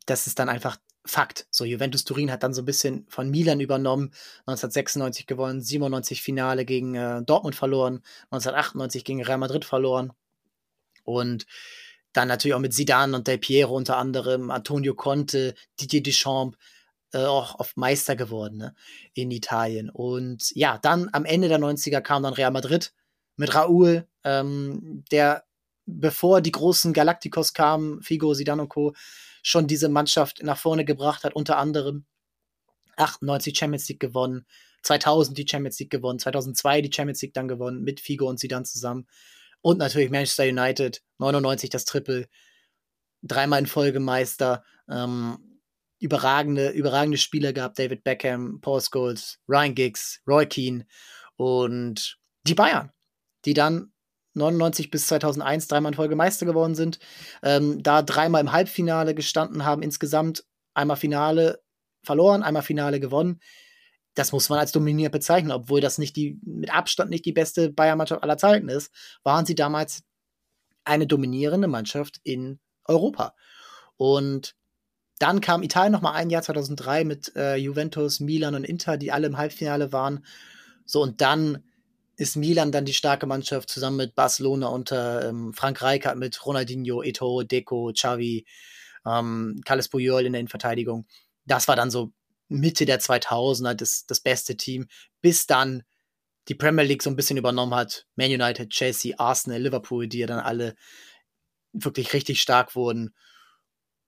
[0.07, 1.47] Das ist dann einfach Fakt.
[1.51, 4.13] So, Juventus Turin hat dann so ein bisschen von Milan übernommen,
[4.47, 10.13] 1996 gewonnen, 97 Finale gegen äh, Dortmund verloren, 1998 gegen Real Madrid verloren,
[11.05, 11.47] Und
[12.13, 16.57] dann natürlich auch mit Zidane und Del Piero unter anderem, Antonio Conte, Didier Deschamps,
[17.13, 18.75] äh, auch auf Meister geworden ne,
[19.15, 19.91] in Italien.
[19.91, 22.93] Und ja, dann am Ende der 90er kam dann Real Madrid
[23.37, 25.45] mit Raúl, ähm, der
[25.87, 28.95] bevor die großen Galacticos kamen, Figo, Zidane und Co.,
[29.43, 32.07] schon diese Mannschaft nach vorne gebracht hat, unter anderem
[32.97, 34.47] 98 Champions League gewonnen,
[34.83, 38.65] 2000 die Champions League gewonnen, 2002 die Champions League dann gewonnen, mit Figo und Zidane
[38.65, 39.07] zusammen.
[39.61, 42.29] Und natürlich Manchester United, 99 das Triple,
[43.23, 45.61] dreimal in Folge Meister, ähm,
[46.01, 50.87] überragende, überragende Spieler gehabt, David Beckham, Paul Scholes, Ryan Giggs, Roy Keane
[51.37, 52.91] und die Bayern,
[53.45, 53.92] die dann
[54.35, 56.99] 99 bis 2001 dreimal in Folge Meister geworden sind,
[57.43, 61.61] ähm, da dreimal im Halbfinale gestanden haben, insgesamt einmal Finale
[62.03, 63.41] verloren, einmal Finale gewonnen.
[64.15, 67.71] Das muss man als dominiert bezeichnen, obwohl das nicht die, mit Abstand nicht die beste
[67.71, 68.93] Bayern-Mannschaft aller Zeiten ist,
[69.23, 70.03] waren sie damals
[70.85, 73.35] eine dominierende Mannschaft in Europa.
[73.97, 74.55] Und
[75.19, 79.13] dann kam Italien noch mal ein Jahr 2003 mit äh, Juventus, Milan und Inter, die
[79.13, 80.25] alle im Halbfinale waren.
[80.85, 81.63] So und dann
[82.17, 87.03] ist Milan dann die starke Mannschaft zusammen mit Barcelona unter ähm, Frank Rijkaard mit Ronaldinho,
[87.03, 88.47] Eto, Deco, Xavi,
[89.07, 91.07] ähm, Carles Puyol in der Innenverteidigung.
[91.45, 92.13] Das war dann so
[92.49, 94.89] Mitte der 2000er das, das beste Team,
[95.21, 95.85] bis dann
[96.49, 98.07] die Premier League so ein bisschen übernommen hat.
[98.17, 100.75] Man United, Chelsea, Arsenal, Liverpool, die ja dann alle
[101.73, 103.15] wirklich richtig stark wurden.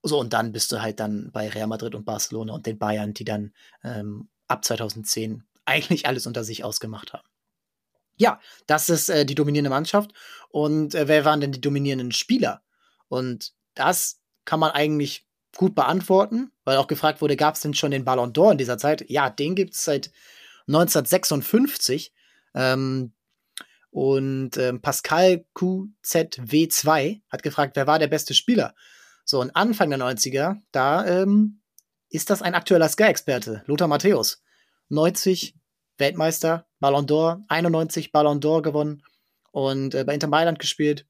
[0.02, 3.14] So, und dann bist du halt dann bei Real Madrid und Barcelona und den Bayern,
[3.14, 7.26] die dann ähm, ab 2010 eigentlich alles unter sich ausgemacht haben.
[8.16, 10.12] Ja, das ist äh, die dominierende Mannschaft.
[10.50, 12.62] Und äh, wer waren denn die dominierenden Spieler?
[13.08, 17.90] Und das kann man eigentlich gut beantworten, weil auch gefragt wurde, gab es denn schon
[17.90, 19.08] den Ballon d'Or in dieser Zeit?
[19.08, 20.10] Ja, den gibt es seit
[20.68, 22.12] 1956.
[22.54, 23.12] Ähm,
[23.90, 28.74] und ähm, Pascal QZW2 hat gefragt, wer war der beste Spieler?
[29.24, 31.60] So, und Anfang der 90er, da ähm,
[32.10, 34.42] ist das ein aktueller Sky-Experte, Lothar Matthäus.
[34.88, 35.54] 90
[35.98, 39.02] Weltmeister, Ballon d'Or, 91 Ballon d'Or gewonnen
[39.52, 41.06] und äh, bei Inter Mailand gespielt.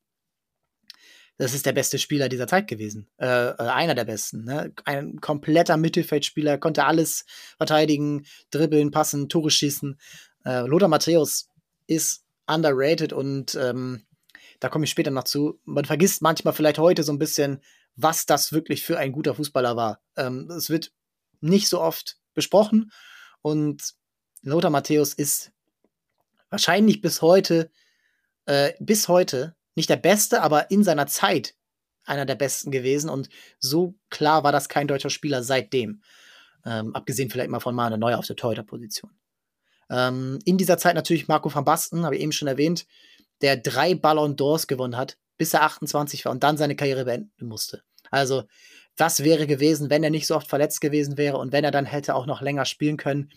[1.37, 3.09] Das ist der beste Spieler dieser Zeit gewesen.
[3.19, 4.45] Äh, äh, einer der besten.
[4.45, 4.73] Ne?
[4.85, 7.25] Ein kompletter Mittelfeldspieler, konnte alles
[7.57, 9.99] verteidigen, dribbeln, passen, Tore schießen.
[10.45, 11.49] Äh, Lothar Matthäus
[11.87, 14.07] ist underrated und ähm,
[14.61, 15.61] da komme ich später noch zu.
[15.65, 17.61] Man vergisst manchmal vielleicht heute so ein bisschen,
[17.97, 20.01] was das wirklich für ein guter Fußballer war.
[20.17, 20.93] Ähm, es wird
[21.41, 22.93] nicht so oft besprochen
[23.43, 23.95] und
[24.45, 25.53] Lothar Matthäus ist
[26.51, 27.71] wahrscheinlich bis heute,
[28.47, 31.55] äh, bis heute nicht der Beste, aber in seiner Zeit
[32.05, 33.11] einer der Besten gewesen.
[33.11, 33.29] Und
[33.59, 36.03] so klar war das kein deutscher Spieler seitdem.
[36.65, 39.11] Ähm, abgesehen vielleicht mal von Manuel Neuer auf der Torhüterposition.
[39.91, 42.87] Ähm, in dieser Zeit natürlich Marco van Basten, habe ich eben schon erwähnt,
[43.41, 47.47] der drei Ballon d'Ors gewonnen hat, bis er 28 war und dann seine Karriere beenden
[47.47, 47.83] musste.
[48.11, 48.45] Also,
[48.97, 51.85] was wäre gewesen, wenn er nicht so oft verletzt gewesen wäre und wenn er dann
[51.85, 53.31] hätte auch noch länger spielen können?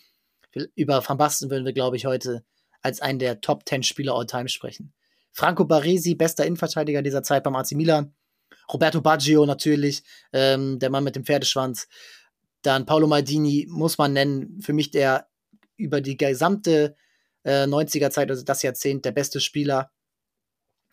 [0.76, 2.44] Über Van Basten würden wir, glaube ich, heute
[2.82, 4.94] als einen der Top 10 Spieler all time sprechen.
[5.32, 8.14] Franco Baresi, bester Innenverteidiger dieser Zeit beim AC Milan.
[8.72, 11.88] Roberto Baggio natürlich, ähm, der Mann mit dem Pferdeschwanz.
[12.62, 15.28] Dann Paolo Maldini muss man nennen, für mich der
[15.78, 16.96] über die gesamte
[17.44, 19.92] äh, 90er Zeit, also das Jahrzehnt, der beste Spieler.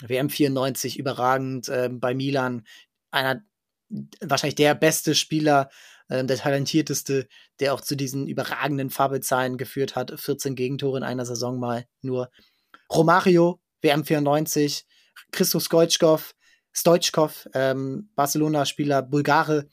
[0.02, 2.66] WM 94 überragend äh, bei Milan,
[3.10, 3.42] einer
[4.20, 5.70] wahrscheinlich der beste Spieler
[6.08, 7.28] äh, der talentierteste,
[7.60, 10.18] der auch zu diesen überragenden Fabelzahlen geführt hat.
[10.18, 12.30] 14 Gegentore in einer Saison mal nur.
[12.92, 14.86] Romario, WM 94,
[15.32, 16.34] Christo Stoichkov,
[16.72, 19.68] Stoichkov, ähm, Barcelona-Spieler, Bulgare,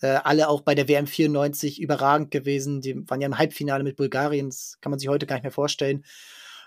[0.00, 2.80] äh, alle auch bei der WM 94 überragend gewesen.
[2.80, 5.52] Die waren ja im Halbfinale mit Bulgarien, das kann man sich heute gar nicht mehr
[5.52, 6.04] vorstellen.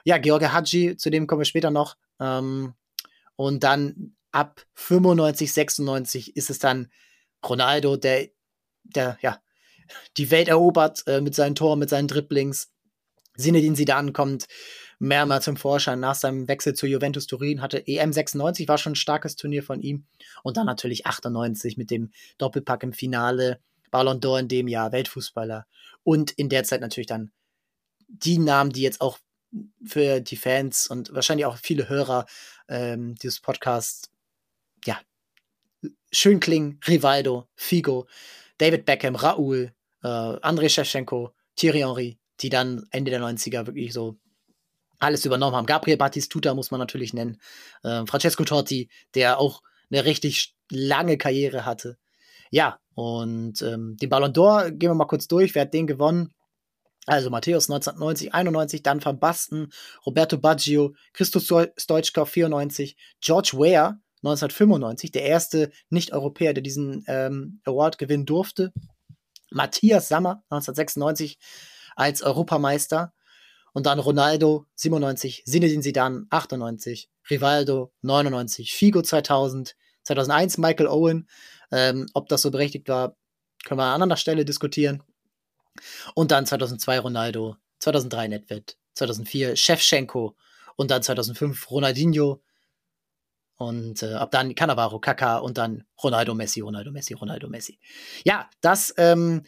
[0.04, 1.96] Ja, George Hadji, zu dem kommen wir später noch.
[2.20, 2.74] Ähm,
[3.36, 6.92] und dann ab 95, 96 ist es dann
[7.46, 8.30] Ronaldo, der
[8.96, 9.40] der ja
[10.18, 12.72] die Welt erobert äh, mit seinen Toren, mit seinen Dribblings.
[13.38, 14.48] Zinedine Zidane kommt
[15.00, 18.96] mehrmals zum Vorschein nach seinem Wechsel zu Juventus Turin, hatte EM 96, war schon ein
[18.96, 20.06] starkes Turnier von ihm.
[20.44, 23.60] Und dann natürlich 98 mit dem Doppelpack im Finale,
[23.92, 25.68] Ballon d'Or in dem Jahr, Weltfußballer.
[26.04, 27.32] Und in der Zeit natürlich dann
[28.08, 29.20] die Namen, die jetzt auch
[29.86, 32.26] für die Fans und wahrscheinlich auch viele Hörer
[32.68, 34.10] ähm, dieses Podcasts,
[34.86, 35.00] ja,
[36.12, 36.80] schön klingen.
[36.88, 38.08] Rivaldo, Figo,
[38.58, 39.72] David Beckham, Raoul,
[40.04, 44.18] äh, André Shevchenko, Thierry Henry, die dann Ende der 90er wirklich so
[45.00, 45.66] alles übernommen haben.
[45.66, 47.40] Gabriel Battistuta muss man natürlich nennen.
[47.84, 51.98] Äh, Francesco Totti, der auch eine richtig lange Karriere hatte.
[52.50, 55.54] Ja, und ähm, den Ballon d'Or gehen wir mal kurz durch.
[55.54, 56.34] Wer hat den gewonnen?
[57.06, 59.72] Also Matthäus 1990, 91, dann Van Basten,
[60.06, 67.98] Roberto Baggio, Christo Stoichkov 94, George Weah 1995, der erste Nicht-Europäer, der diesen ähm, Award
[67.98, 68.74] gewinnen durfte.
[69.50, 71.38] Matthias Sammer 1996
[71.96, 73.14] als Europameister.
[73.74, 81.28] Und dann Ronaldo 97, Zinedine Zidane 98, Rivaldo 99, Figo 2000, 2001 Michael Owen.
[81.72, 83.16] Ähm, ob das so berechtigt war,
[83.66, 85.04] können wir an anderer Stelle diskutieren.
[86.16, 90.36] Und dann 2002 Ronaldo, 2003 Nedved, 2004 Shevchenko
[90.76, 92.42] und dann 2005 Ronaldinho
[93.58, 97.80] und äh, ab dann Cannavaro, Kaka und dann Ronaldo, Messi, Ronaldo, Messi, Ronaldo, Messi.
[98.24, 99.44] Ja, das ähm,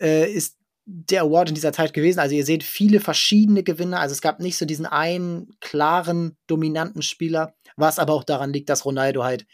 [0.00, 2.18] äh, ist der Award in dieser Zeit gewesen.
[2.18, 4.00] Also ihr seht viele verschiedene Gewinner.
[4.00, 8.68] Also es gab nicht so diesen einen klaren, dominanten Spieler, was aber auch daran liegt,
[8.68, 9.46] dass Ronaldo halt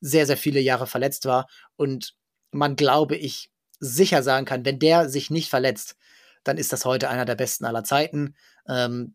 [0.00, 1.48] sehr, sehr viele Jahre verletzt war.
[1.76, 2.14] Und
[2.50, 5.96] man, glaube ich, sicher sagen kann, wenn der sich nicht verletzt,
[6.42, 8.34] dann ist das heute einer der besten aller Zeiten.
[8.68, 9.14] Ähm,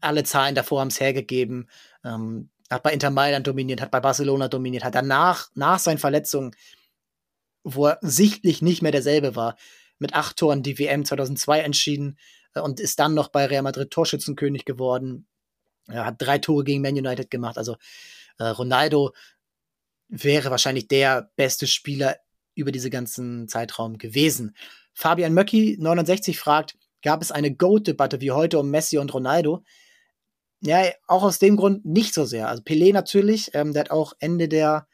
[0.00, 1.68] alle Zahlen davor haben es hergegeben.
[2.02, 6.54] Ähm, hat bei Inter Mailand dominiert, hat bei Barcelona dominiert, hat danach, nach seinen Verletzungen,
[7.62, 9.56] wo er sichtlich nicht mehr derselbe war,
[9.98, 12.18] mit acht Toren die WM 2002 entschieden
[12.54, 15.26] äh, und ist dann noch bei Real Madrid Torschützenkönig geworden.
[15.86, 17.58] Er hat drei Tore gegen Man United gemacht.
[17.58, 17.76] Also
[18.38, 19.12] äh, Ronaldo
[20.08, 22.16] wäre wahrscheinlich der beste Spieler
[22.54, 24.56] über diese ganzen Zeitraum gewesen.
[24.92, 29.64] Fabian Möcki, 69, fragt, gab es eine Goat-Debatte wie heute um Messi und Ronaldo?
[30.66, 32.48] Ja, auch aus dem Grund nicht so sehr.
[32.48, 34.86] Also Pelé natürlich, ähm, der hat auch Ende der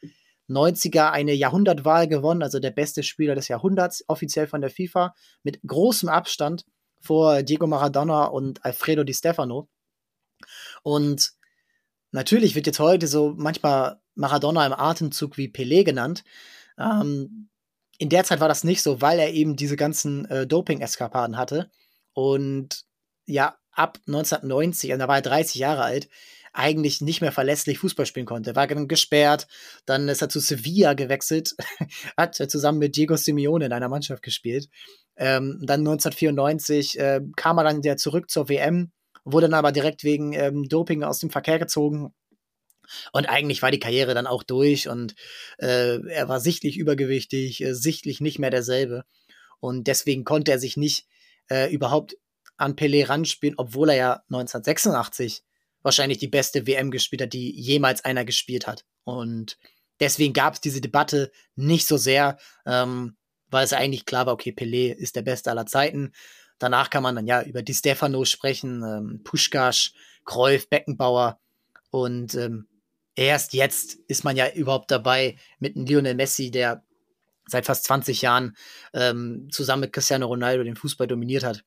[0.48, 5.60] 90er eine Jahrhundertwahl gewonnen, also der beste Spieler des Jahrhunderts, offiziell von der FIFA, mit
[5.64, 6.64] großem Abstand
[7.00, 9.68] vor Diego Maradona und Alfredo Di Stefano.
[10.82, 11.34] Und
[12.10, 16.24] natürlich wird jetzt heute so manchmal Maradona im Atemzug wie Pelé genannt.
[16.78, 17.48] Ähm,
[17.98, 21.70] in der Zeit war das nicht so, weil er eben diese ganzen äh, Doping-Eskapaden hatte.
[22.12, 22.84] Und
[23.26, 26.08] ja, ab 1990, und da war er 30 Jahre alt,
[26.52, 28.56] eigentlich nicht mehr verlässlich Fußball spielen konnte.
[28.56, 29.46] War dann gesperrt,
[29.86, 31.54] dann ist er zu Sevilla gewechselt,
[32.16, 34.68] hat zusammen mit Diego Simeone in einer Mannschaft gespielt.
[35.16, 38.90] Ähm, dann 1994 äh, kam er dann wieder zurück zur WM,
[39.24, 42.12] wurde dann aber direkt wegen ähm, Doping aus dem Verkehr gezogen.
[43.12, 45.14] Und eigentlich war die Karriere dann auch durch und
[45.58, 49.04] äh, er war sichtlich übergewichtig, äh, sichtlich nicht mehr derselbe.
[49.60, 51.06] Und deswegen konnte er sich nicht
[51.48, 52.16] äh, überhaupt
[52.60, 55.42] an Pelé ranspielen, obwohl er ja 1986
[55.82, 58.84] wahrscheinlich die beste WM gespielt hat, die jemals einer gespielt hat.
[59.04, 59.58] Und
[59.98, 63.16] deswegen gab es diese Debatte nicht so sehr, ähm,
[63.48, 66.12] weil es eigentlich klar war, okay, Pelé ist der Beste aller Zeiten.
[66.58, 69.94] Danach kann man dann ja über Di Stefano sprechen, ähm, Puschkasch,
[70.24, 71.40] Kreuf, Beckenbauer.
[71.90, 72.68] Und ähm,
[73.14, 76.84] erst jetzt ist man ja überhaupt dabei mit einem Lionel Messi, der
[77.46, 78.54] seit fast 20 Jahren
[78.92, 81.64] ähm, zusammen mit Cristiano Ronaldo den Fußball dominiert hat,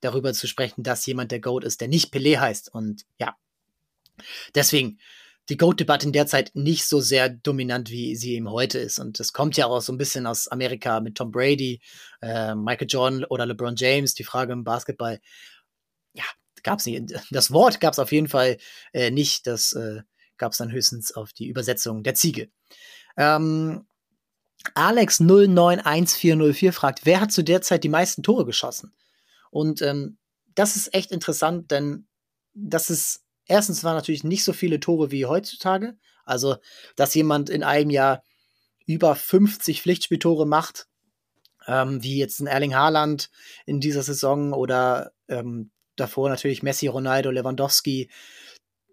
[0.00, 2.72] darüber zu sprechen, dass jemand der GOAT ist, der nicht Pelé heißt.
[2.72, 3.36] Und ja,
[4.54, 4.98] deswegen
[5.48, 8.98] die GOAT-Debatte in der Zeit nicht so sehr dominant, wie sie eben heute ist.
[8.98, 11.80] Und das kommt ja auch so ein bisschen aus Amerika mit Tom Brady,
[12.20, 15.20] äh, Michael Jordan oder LeBron James, die Frage im Basketball.
[16.14, 16.24] Ja,
[16.62, 17.14] gab es nicht.
[17.30, 18.58] Das Wort gab es auf jeden Fall
[18.92, 19.46] äh, nicht.
[19.46, 20.02] Das äh,
[20.36, 22.48] gab es dann höchstens auf die Übersetzung der Ziege.
[23.16, 23.86] Ähm,
[24.74, 28.92] Alex091404 fragt, wer hat zu der Zeit die meisten Tore geschossen?
[29.56, 30.18] Und ähm,
[30.54, 32.06] das ist echt interessant, denn
[32.52, 35.96] das ist, erstens waren natürlich nicht so viele Tore wie heutzutage.
[36.26, 36.56] Also,
[36.94, 38.22] dass jemand in einem Jahr
[38.84, 40.88] über 50 Pflichtspieltore macht,
[41.66, 43.30] ähm, wie jetzt ein Erling Haaland
[43.64, 48.10] in dieser Saison oder ähm, davor natürlich Messi, Ronaldo, Lewandowski,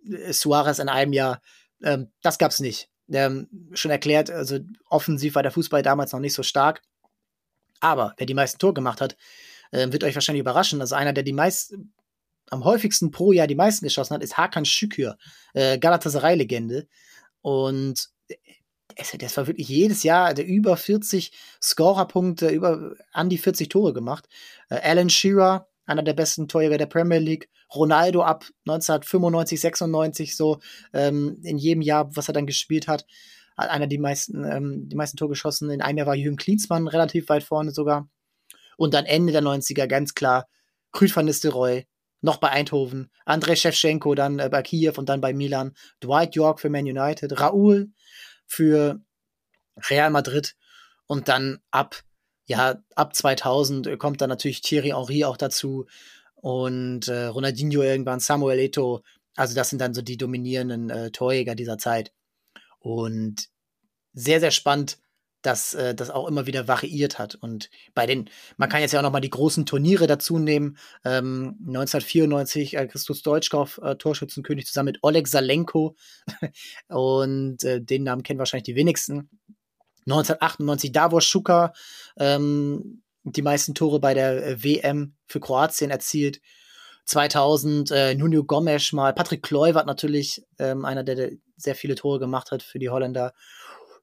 [0.10, 1.41] äh, Suarez in einem Jahr.
[1.84, 2.88] Ähm, das gab's nicht.
[3.12, 6.82] Ähm, schon erklärt, also offensiv war der Fußball damals noch nicht so stark.
[7.82, 9.17] Aber wer die meisten Tore gemacht hat,
[9.73, 10.79] äh, wird euch wahrscheinlich überraschen.
[10.79, 11.93] Also einer, der die meisten,
[12.49, 15.17] am häufigsten pro Jahr die meisten geschossen hat, ist Hakan Şükür,
[15.53, 16.88] äh, Galatasaray-Legende.
[17.41, 18.09] Und
[19.17, 21.31] das war wirklich jedes Jahr der über 40
[21.62, 24.29] Scorerpunkte, über an die 40 Tore gemacht.
[24.69, 27.49] Äh, Alan Shearer, einer der besten Torjäger der Premier League.
[27.73, 30.59] Ronaldo ab 1995, 96 so
[30.93, 33.07] ähm, in jedem Jahr, was er dann gespielt hat,
[33.57, 35.71] hat einer die meisten ähm, die meisten Tore geschossen.
[35.71, 38.07] In einem Jahr war Jürgen Klinsmann relativ weit vorne sogar.
[38.77, 40.47] Und dann Ende der 90er ganz klar
[40.99, 41.88] Rüd van Nistelrooy,
[42.21, 46.59] noch bei Eindhoven, Andrei Shevchenko dann äh, bei Kiew und dann bei Milan, Dwight York
[46.59, 47.91] für Man United, Raúl
[48.45, 49.01] für
[49.89, 50.55] Real Madrid.
[51.05, 52.01] Und dann ab
[52.45, 55.86] ja ab 2000 kommt dann natürlich Thierry Henry auch dazu
[56.36, 59.01] und äh, Ronaldinho irgendwann, Samuel Eto'o,
[59.36, 62.13] also das sind dann so die dominierenden äh, Torjäger dieser Zeit.
[62.79, 63.47] Und
[64.13, 64.97] sehr sehr spannend
[65.43, 67.36] dass äh, das auch immer wieder variiert hat.
[67.36, 70.77] Und bei den, man kann jetzt ja auch noch mal die großen Turniere dazu nehmen.
[71.06, 75.95] Ähm, 1994 äh, Christus Deutschkow, äh, Torschützenkönig, zusammen mit Oleg Salenko.
[76.88, 79.29] und äh, den Namen kennen wahrscheinlich die wenigsten.
[80.06, 81.73] 1998 Davos Schuka,
[82.17, 86.41] ähm, die meisten Tore bei der äh, WM für Kroatien erzielt.
[87.06, 92.19] 2000 äh, Nuno Gomes mal, Patrick Kluivert natürlich, ähm, einer, der, der sehr viele Tore
[92.19, 93.34] gemacht hat für die Holländer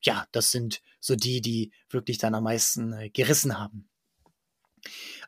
[0.02, 3.88] ja, das sind so die, die wirklich dann am meisten äh, gerissen haben.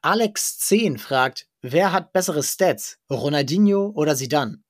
[0.02, 4.64] Alex 10 fragt, wer hat bessere Stats, Ronaldinho oder Sidan?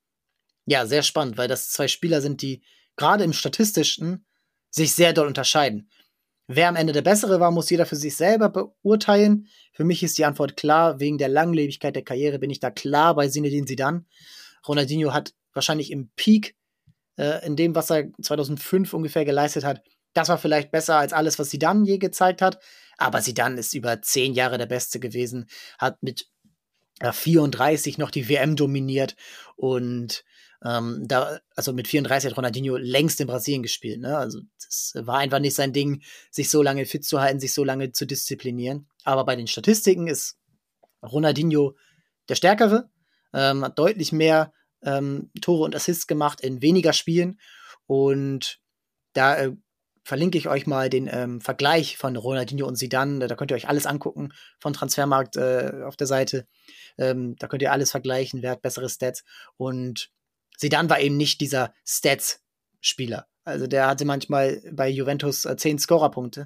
[0.66, 2.62] Ja, sehr spannend, weil das zwei Spieler sind, die
[2.96, 4.26] gerade im Statistischen
[4.70, 5.90] sich sehr doll unterscheiden.
[6.48, 9.48] Wer am Ende der Bessere war, muss jeder für sich selber beurteilen.
[9.72, 11.00] Für mich ist die Antwort klar.
[11.00, 14.06] Wegen der Langlebigkeit der Karriere bin ich da klar bei Zinedine Sidan.
[14.66, 16.56] Ronaldinho hat wahrscheinlich im Peak
[17.16, 19.82] äh, in dem, was er 2005 ungefähr geleistet hat.
[20.12, 22.58] Das war vielleicht besser als alles, was sie dann je gezeigt hat.
[22.98, 25.48] Aber sie dann ist über zehn Jahre der Beste gewesen,
[25.78, 26.28] hat mit
[27.00, 29.16] äh, 34 noch die WM dominiert
[29.56, 30.24] und
[30.64, 34.00] ähm, da, also mit 34 hat Ronaldinho längst in Brasilien gespielt.
[34.00, 34.16] Ne?
[34.16, 37.64] Also das war einfach nicht sein Ding, sich so lange fit zu halten, sich so
[37.64, 38.88] lange zu disziplinieren.
[39.04, 40.38] Aber bei den Statistiken ist
[41.02, 41.74] Ronaldinho
[42.28, 42.88] der Stärkere,
[43.34, 47.40] ähm, hat deutlich mehr ähm, Tore und Assists gemacht in weniger Spielen.
[47.86, 48.60] Und
[49.14, 49.52] da äh,
[50.04, 53.26] verlinke ich euch mal den ähm, Vergleich von Ronaldinho und Zidane.
[53.26, 56.46] Da könnt ihr euch alles angucken von Transfermarkt äh, auf der Seite.
[56.98, 59.24] Ähm, da könnt ihr alles vergleichen, wer hat bessere Stats.
[59.56, 60.10] Und
[60.56, 63.26] Zidane war eben nicht dieser Stats-Spieler.
[63.44, 66.44] Also der hatte manchmal bei Juventus äh, 10 Scorerpunkte,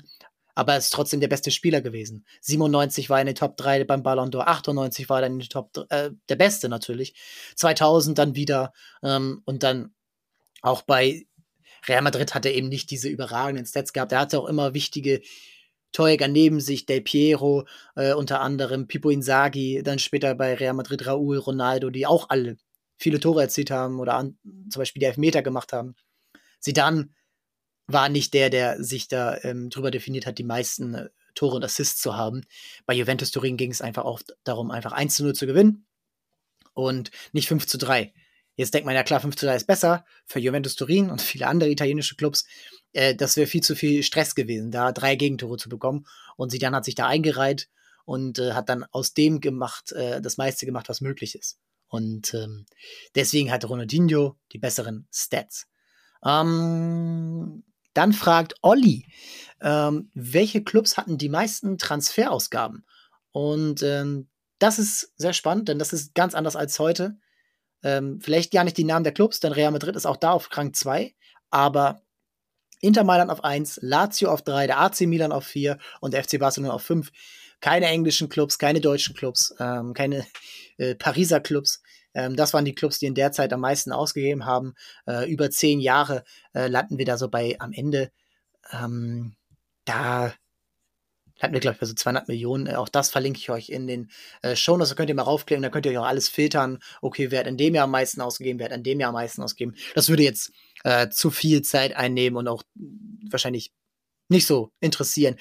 [0.54, 2.24] aber er ist trotzdem der beste Spieler gewesen.
[2.40, 5.48] 97 war er in den Top 3 beim Ballon d'Or, 98 war er in den
[5.48, 7.14] Top äh, der Beste natürlich.
[7.56, 9.94] 2000 dann wieder ähm, und dann
[10.62, 11.26] auch bei
[11.88, 14.12] Real Madrid hat er eben nicht diese überragenden Stats gehabt.
[14.12, 15.20] Er hatte auch immer wichtige
[15.92, 21.06] Torjäger neben sich, Del Piero, äh, unter anderem Pipo Inzaghi, dann später bei Real Madrid
[21.06, 22.56] Raúl, Ronaldo, die auch alle
[22.98, 24.38] viele Tore erzielt haben oder an,
[24.70, 25.94] zum Beispiel die Elfmeter gemacht haben.
[26.60, 27.10] Zidane
[27.86, 31.64] war nicht der, der sich da ähm, drüber definiert hat, die meisten äh, Tore und
[31.64, 32.42] Assists zu haben.
[32.86, 35.86] Bei Juventus Turin ging es einfach auch darum, einfach 1 zu 0 zu gewinnen
[36.74, 38.12] und nicht 5 zu 3.
[38.56, 41.46] Jetzt denkt man ja klar, 5 zu 3 ist besser für Juventus Turin und viele
[41.46, 42.46] andere italienische Clubs.
[42.92, 46.06] Äh, das wäre viel zu viel Stress gewesen, da drei Gegentore zu bekommen.
[46.36, 47.68] Und sie dann hat sich da eingereiht
[48.06, 51.58] und äh, hat dann aus dem gemacht, äh, das meiste gemacht, was möglich ist.
[51.88, 52.66] Und ähm,
[53.14, 55.66] deswegen hat Ronaldinho die besseren Stats.
[56.24, 57.62] Ähm,
[57.94, 59.06] dann fragt Olli,
[59.60, 62.84] ähm, welche Clubs hatten die meisten Transferausgaben?
[63.32, 67.18] Und ähm, das ist sehr spannend, denn das ist ganz anders als heute.
[67.86, 70.48] Ähm, vielleicht gar nicht die Namen der Clubs, denn Real Madrid ist auch da auf
[70.56, 71.14] Rang 2,
[71.50, 72.02] aber
[72.80, 76.40] Inter Mailand auf 1, Lazio auf 3, der AC Milan auf 4 und der FC
[76.40, 77.12] Barcelona auf 5.
[77.60, 80.26] Keine englischen Clubs, keine deutschen Clubs, ähm, keine
[80.78, 81.80] äh, Pariser Clubs.
[82.12, 84.74] Ähm, das waren die Clubs, die in der Zeit am meisten ausgegeben haben.
[85.06, 88.10] Äh, über zehn Jahre äh, landen wir da so bei am Ende.
[88.72, 89.36] Ähm,
[89.84, 90.34] da
[91.40, 92.66] hatten wir, glaube ich, bei so 200 Millionen.
[92.66, 94.10] Äh, auch das verlinke ich euch in den
[94.42, 94.90] äh, Shownotes.
[94.90, 96.78] Da könnt ihr mal raufklicken, da könnt ihr euch auch alles filtern.
[97.02, 99.14] Okay, wer hat in dem Jahr am meisten ausgegeben, wer hat in dem Jahr am
[99.14, 99.76] meisten ausgegeben.
[99.94, 100.52] Das würde jetzt
[100.84, 102.62] äh, zu viel Zeit einnehmen und auch
[103.30, 103.72] wahrscheinlich
[104.28, 105.36] nicht so interessieren.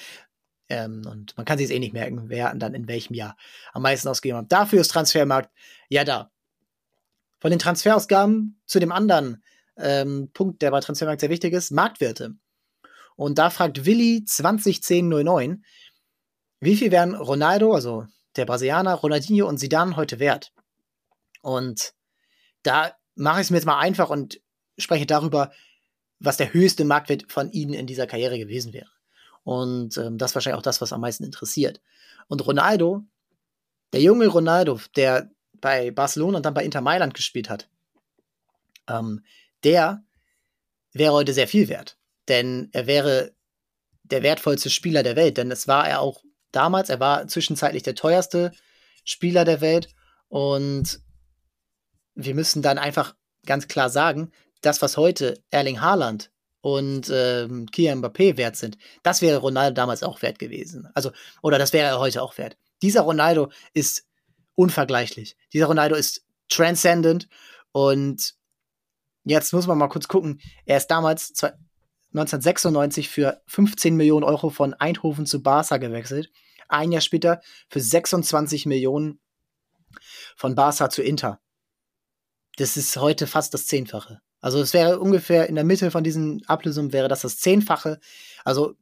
[0.68, 3.38] Ähm, und man kann sich es eh nicht merken, wer dann in welchem Jahr
[3.74, 4.52] am meisten ausgegeben hat.
[4.52, 5.52] Dafür ist Transfermarkt
[5.90, 6.32] ja da.
[7.40, 9.44] Von den Transferausgaben zu dem anderen
[9.78, 12.36] ähm, Punkt, der bei Transfermarkt sehr wichtig ist, Marktwerte.
[13.16, 15.64] Und da fragt Willi 201009,
[16.60, 20.52] wie viel wären Ronaldo, also der Brasilianer, Ronaldinho und Zidane heute wert?
[21.42, 21.94] Und
[22.64, 24.42] da mache ich es mir jetzt mal einfach und
[24.78, 25.52] spreche darüber,
[26.20, 28.90] was der höchste Marktwert von ihnen in dieser Karriere gewesen wäre.
[29.44, 31.82] Und ähm, das ist wahrscheinlich auch das, was am meisten interessiert.
[32.28, 33.04] Und Ronaldo,
[33.94, 35.30] der junge Ronaldo, der
[35.62, 37.70] bei Barcelona und dann bei Inter Mailand gespielt hat,
[38.88, 39.24] ähm,
[39.64, 40.04] der
[40.94, 41.98] wäre heute sehr viel wert.
[42.28, 43.36] Denn er wäre
[44.04, 45.38] der wertvollste Spieler der Welt.
[45.38, 46.24] Denn es war er auch
[46.56, 48.52] damals, er war zwischenzeitlich der teuerste
[49.04, 49.90] Spieler der Welt.
[50.28, 51.00] Und
[52.16, 54.32] wir müssen dann einfach ganz klar sagen,
[54.62, 56.32] das, was heute Erling Haaland
[56.62, 60.90] und ähm, Kylian Mbappé wert sind, das wäre Ronaldo damals auch wert gewesen.
[60.96, 61.12] Also,
[61.44, 62.58] oder das wäre er heute auch wert.
[62.82, 64.08] Dieser Ronaldo ist
[64.56, 65.38] unvergleichlich.
[65.54, 67.28] Dieser Ronaldo ist transcendent
[67.72, 68.34] und
[69.26, 70.42] jetzt muss man mal kurz gucken.
[70.66, 71.34] Er ist damals
[72.14, 76.32] 1996 für 15 Millionen Euro von Eindhoven zu Barca gewechselt.
[76.68, 79.20] Ein Jahr später für 26 Millionen
[80.36, 81.40] von Barca zu Inter.
[82.58, 84.22] Das ist heute fast das Zehnfache.
[84.42, 88.00] Also es wäre ungefähr in der Mitte von diesen Ablösungen wäre das das Zehnfache.
[88.44, 88.76] Also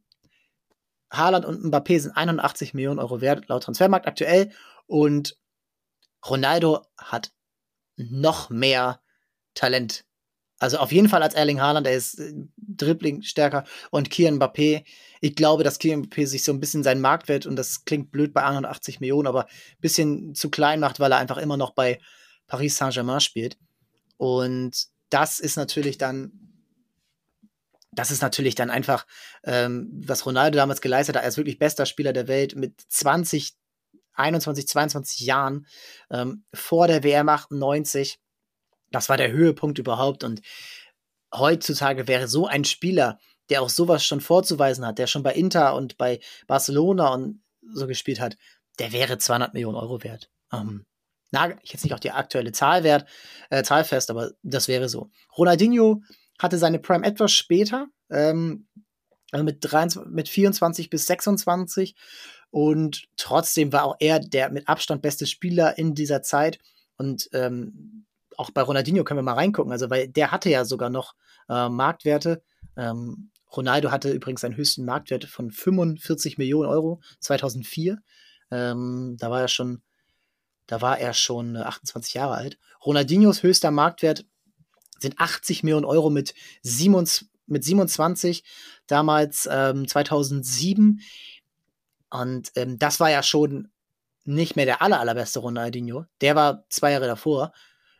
[1.10, 4.52] Haaland und Mbappé sind 81 Millionen Euro wert, laut Transfermarkt aktuell.
[4.86, 5.38] Und
[6.28, 7.32] Ronaldo hat
[7.96, 9.00] noch mehr
[9.54, 10.04] Talent.
[10.64, 13.64] Also auf jeden Fall als Erling Haaland, er ist äh, Dribbling stärker.
[13.90, 14.84] Und Kian Mbappé,
[15.20, 18.32] ich glaube, dass Kian Mbappé sich so ein bisschen seinen Marktwert, und das klingt blöd
[18.32, 22.00] bei 81 Millionen, aber ein bisschen zu klein macht, weil er einfach immer noch bei
[22.46, 23.58] Paris Saint-Germain spielt.
[24.16, 26.32] Und das ist natürlich dann
[27.96, 29.06] das ist natürlich dann einfach,
[29.44, 31.22] ähm, was Ronaldo damals geleistet hat.
[31.22, 33.54] Er ist wirklich bester Spieler der Welt mit 20,
[34.14, 35.66] 21, 22 Jahren
[36.10, 38.18] ähm, vor der WM 98.
[38.94, 40.22] Das war der Höhepunkt überhaupt.
[40.22, 40.40] Und
[41.34, 43.18] heutzutage wäre so ein Spieler,
[43.50, 47.42] der auch sowas schon vorzuweisen hat, der schon bei Inter und bei Barcelona und
[47.72, 48.36] so gespielt hat,
[48.78, 50.30] der wäre 200 Millionen Euro wert.
[50.52, 50.86] Ähm,
[51.32, 53.08] nagel ich jetzt nicht auf die aktuelle Zahl wert,
[53.50, 55.10] äh, Zahl fest, aber das wäre so.
[55.36, 56.02] Ronaldinho
[56.38, 58.68] hatte seine Prime etwas später, ähm,
[59.32, 61.96] also mit, 23, mit 24 bis 26.
[62.50, 66.60] Und trotzdem war auch er der mit Abstand beste Spieler in dieser Zeit.
[66.96, 68.06] Und ähm,
[68.38, 71.14] auch bei Ronaldinho können wir mal reingucken, also weil der hatte ja sogar noch
[71.48, 72.42] äh, Marktwerte.
[72.76, 77.98] Ähm, Ronaldo hatte übrigens seinen höchsten Marktwert von 45 Millionen Euro 2004.
[78.50, 79.82] Ähm, da war er schon,
[80.66, 82.58] da war er schon 28 Jahre alt.
[82.84, 84.26] Ronaldinhos höchster Marktwert
[84.98, 88.44] sind 80 Millionen Euro mit 27, mit 27
[88.86, 91.00] damals ähm, 2007.
[92.10, 93.68] Und ähm, das war ja schon
[94.24, 96.06] nicht mehr der aller, allerbeste Ronaldinho.
[96.20, 97.52] Der war zwei Jahre davor.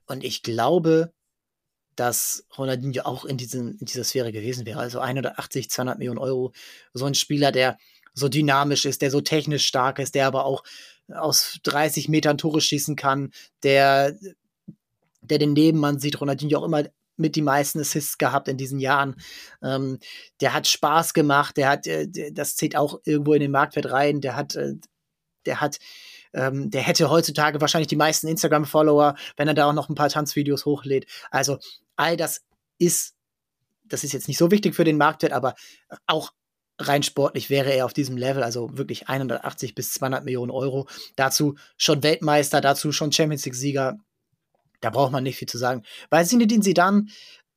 [0.06, 1.12] Und ich glaube,
[1.96, 4.80] dass Ronaldinho auch in, diesen, in dieser Sphäre gewesen wäre.
[4.80, 6.52] Also 180, 200 Millionen Euro.
[6.92, 7.78] So ein Spieler, der
[8.14, 10.64] so dynamisch ist, der so technisch stark ist, der aber auch
[11.08, 13.32] aus 30 Metern Tore schießen kann,
[13.62, 14.16] der
[15.24, 16.20] der den Nebenmann sieht.
[16.20, 16.84] Ronaldinho auch immer
[17.16, 19.16] mit die meisten Assists gehabt in diesen Jahren.
[19.62, 19.98] Ähm,
[20.40, 24.20] der hat Spaß gemacht, der hat, äh, das zählt auch irgendwo in den Marktwert rein,
[24.20, 24.74] der hat, äh,
[25.46, 25.78] der hat,
[26.34, 30.08] ähm, der hätte heutzutage wahrscheinlich die meisten Instagram-Follower, wenn er da auch noch ein paar
[30.08, 31.06] Tanzvideos hochlädt.
[31.30, 31.58] Also
[31.96, 32.42] all das
[32.78, 33.14] ist,
[33.84, 35.54] das ist jetzt nicht so wichtig für den Marktwert, aber
[36.06, 36.32] auch
[36.78, 40.88] rein sportlich wäre er auf diesem Level, also wirklich 180 bis 200 Millionen Euro.
[41.16, 43.98] Dazu schon Weltmeister, dazu schon Champions League-Sieger.
[44.80, 45.82] Da braucht man nicht viel zu sagen.
[46.10, 47.06] Bei Zinedine Zidane,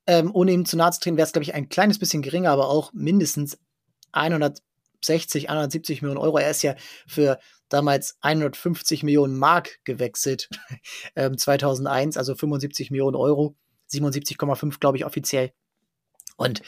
[0.05, 2.51] ähm, ohne ihm zu nahe zu treten, wäre es, glaube ich, ein kleines bisschen geringer,
[2.51, 3.57] aber auch mindestens
[5.01, 6.37] 160, 170 Millionen Euro.
[6.37, 6.75] Er ist ja
[7.07, 7.39] für
[7.69, 10.49] damals 150 Millionen Mark gewechselt,
[11.15, 13.55] ähm, 2001, also 75 Millionen Euro,
[13.91, 15.51] 77,5, glaube ich, offiziell.
[16.37, 16.61] Und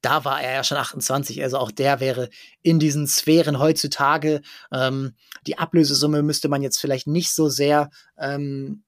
[0.00, 2.28] da war er ja schon 28, also auch der wäre
[2.60, 4.42] in diesen Sphären heutzutage.
[4.72, 5.14] Ähm,
[5.46, 8.82] die Ablösesumme müsste man jetzt vielleicht nicht so sehr ähm,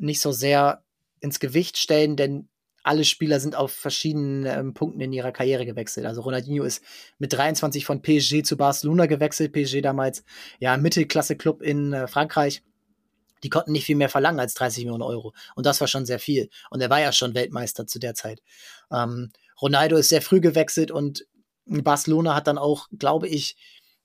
[0.00, 0.82] nicht so sehr
[1.20, 2.48] ins Gewicht stellen, denn
[2.88, 6.06] alle Spieler sind auf verschiedenen ähm, Punkten in ihrer Karriere gewechselt.
[6.06, 6.82] Also Ronaldinho ist
[7.18, 9.52] mit 23 von PSG zu Barcelona gewechselt.
[9.52, 10.24] PSG damals,
[10.58, 12.62] ja, Mittelklasse-Club in äh, Frankreich.
[13.42, 15.34] Die konnten nicht viel mehr verlangen als 30 Millionen Euro.
[15.54, 16.48] Und das war schon sehr viel.
[16.70, 18.40] Und er war ja schon Weltmeister zu der Zeit.
[18.90, 21.26] Ähm, Ronaldo ist sehr früh gewechselt und
[21.66, 23.56] Barcelona hat dann auch, glaube ich,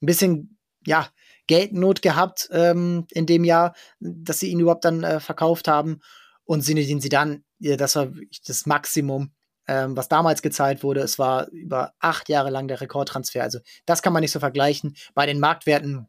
[0.01, 1.07] ein bisschen, ja,
[1.47, 6.01] Geldnot gehabt ähm, in dem Jahr, dass sie ihn überhaupt dann äh, verkauft haben.
[6.43, 8.11] Und Zinedine Zidane, ja, das war
[8.47, 9.31] das Maximum,
[9.67, 11.01] ähm, was damals gezahlt wurde.
[11.01, 13.43] Es war über acht Jahre lang der Rekordtransfer.
[13.43, 14.95] Also das kann man nicht so vergleichen.
[15.13, 16.07] Bei den Marktwerten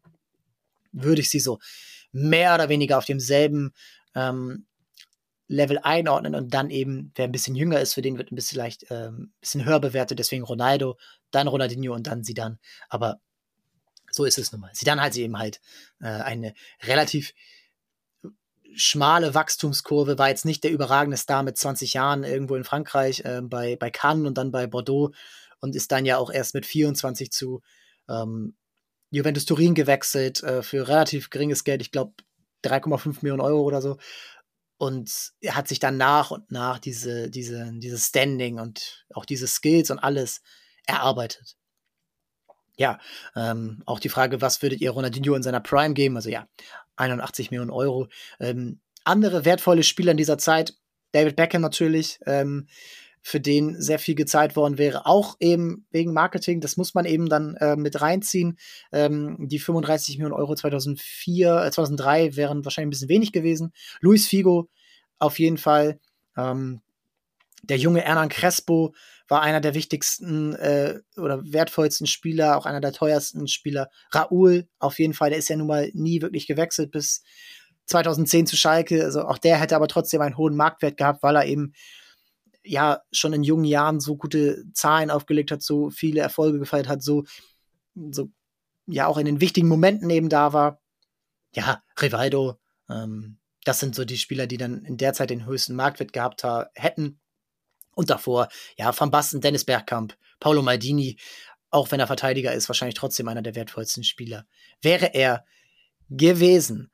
[0.92, 1.58] würde ich sie so
[2.12, 3.72] mehr oder weniger auf demselben
[4.14, 4.66] ähm,
[5.46, 8.58] Level einordnen und dann eben, wer ein bisschen jünger ist, für den wird ein bisschen
[8.58, 10.96] leicht, ähm, bisschen höher bewertet, deswegen Ronaldo,
[11.30, 12.58] dann Ronaldinho und dann Zidane.
[12.88, 13.20] Aber
[14.10, 14.70] so ist es nun mal.
[14.72, 15.60] Sie dann halt eben halt
[16.00, 17.34] äh, eine relativ
[18.76, 23.40] schmale Wachstumskurve, war jetzt nicht der überragende Star mit 20 Jahren irgendwo in Frankreich äh,
[23.42, 25.12] bei, bei Cannes und dann bei Bordeaux
[25.60, 27.62] und ist dann ja auch erst mit 24 zu
[28.08, 28.56] ähm,
[29.10, 32.14] Juventus Turin gewechselt äh, für relativ geringes Geld, ich glaube
[32.64, 33.98] 3,5 Millionen Euro oder so.
[34.76, 39.46] Und er hat sich dann nach und nach diese, diese, dieses Standing und auch diese
[39.46, 40.42] Skills und alles
[40.86, 41.56] erarbeitet
[42.76, 42.98] ja,
[43.36, 46.16] ähm, auch die Frage, was würdet ihr Ronaldinho in seiner Prime geben?
[46.16, 46.46] Also ja,
[46.96, 48.08] 81 Millionen Euro.
[48.40, 50.74] Ähm, andere wertvolle Spieler in dieser Zeit,
[51.12, 52.66] David Beckham natürlich, ähm,
[53.26, 56.60] für den sehr viel gezahlt worden wäre, auch eben wegen Marketing.
[56.60, 58.58] Das muss man eben dann äh, mit reinziehen.
[58.92, 63.72] Ähm, die 35 Millionen Euro 2004, äh, 2003 wären wahrscheinlich ein bisschen wenig gewesen.
[64.00, 64.68] Luis Figo
[65.18, 65.98] auf jeden Fall.
[66.36, 66.82] Ähm,
[67.66, 68.94] der junge Hernan Crespo
[69.28, 73.88] war einer der wichtigsten äh, oder wertvollsten Spieler, auch einer der teuersten Spieler.
[74.12, 77.22] Raúl, auf jeden Fall, der ist ja nun mal nie wirklich gewechselt bis
[77.86, 79.02] 2010 zu Schalke.
[79.04, 81.72] Also auch der hätte aber trotzdem einen hohen Marktwert gehabt, weil er eben
[82.62, 87.02] ja schon in jungen Jahren so gute Zahlen aufgelegt hat, so viele Erfolge gefeiert hat,
[87.02, 87.24] so,
[88.10, 88.30] so
[88.86, 90.80] ja auch in den wichtigen Momenten eben da war.
[91.54, 92.58] Ja, Rivaldo,
[92.90, 96.44] ähm, das sind so die Spieler, die dann in der Zeit den höchsten Marktwert gehabt
[96.74, 97.20] hätten.
[97.94, 101.16] Und davor, ja, Van Basten, Dennis Bergkamp, Paolo Maldini,
[101.70, 104.46] auch wenn er Verteidiger ist, wahrscheinlich trotzdem einer der wertvollsten Spieler.
[104.80, 105.44] Wäre er
[106.08, 106.90] gewesen.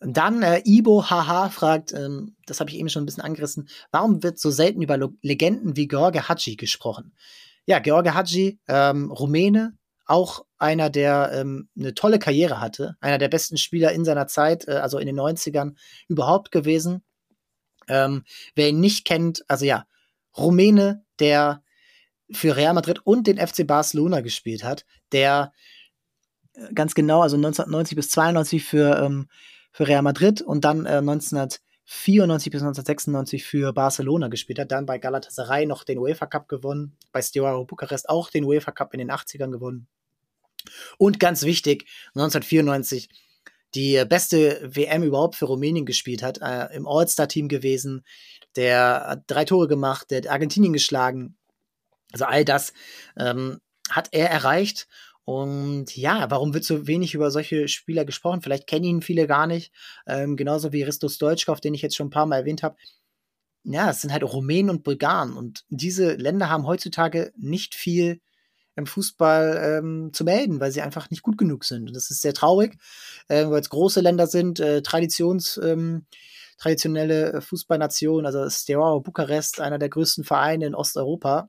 [0.00, 4.22] Dann äh, Ibo Haha fragt, ähm, das habe ich eben schon ein bisschen angerissen, warum
[4.22, 7.14] wird so selten über Legenden wie George Hadji gesprochen?
[7.66, 13.28] Ja, George Hadji, ähm, Rumäne, auch einer, der ähm, eine tolle Karriere hatte, einer der
[13.28, 15.76] besten Spieler in seiner Zeit, äh, also in den 90ern
[16.08, 17.04] überhaupt gewesen.
[17.88, 18.24] Ähm,
[18.56, 19.84] wer ihn nicht kennt, also ja,
[20.36, 21.62] Rumäne, der
[22.30, 25.52] für Real Madrid und den FC Barcelona gespielt hat, der
[26.54, 29.28] äh, ganz genau, also 1990 bis 92 für, ähm,
[29.72, 34.98] für Real Madrid und dann äh, 1994 bis 1996 für Barcelona gespielt hat, dann bei
[34.98, 39.10] Galatasaray noch den UEFA Cup gewonnen, bei Steaua Bukarest auch den UEFA Cup in den
[39.10, 39.86] 80ern gewonnen.
[40.96, 43.08] Und ganz wichtig, 1994
[43.74, 48.04] die beste WM überhaupt für Rumänien gespielt hat, äh, im All-Star-Team gewesen,
[48.56, 51.36] der hat drei Tore gemacht, der hat Argentinien geschlagen.
[52.12, 52.72] Also all das
[53.16, 54.86] ähm, hat er erreicht
[55.24, 58.42] und ja, warum wird so wenig über solche Spieler gesprochen?
[58.42, 59.72] Vielleicht kennen ihn viele gar nicht.
[60.06, 62.76] Ähm, genauso wie Risto Stoichkov, den ich jetzt schon ein paar Mal erwähnt habe.
[63.64, 65.36] Ja, es sind halt Rumänen und Bulgaren.
[65.36, 68.20] Und diese Länder haben heutzutage nicht viel
[68.74, 71.88] im Fußball ähm, zu melden, weil sie einfach nicht gut genug sind.
[71.88, 72.76] Und das ist sehr traurig,
[73.28, 76.06] äh, weil es große Länder sind, äh, Traditions, ähm,
[76.58, 81.48] traditionelle Fußballnation, also Steaua Bukarest, einer der größten Vereine in Osteuropa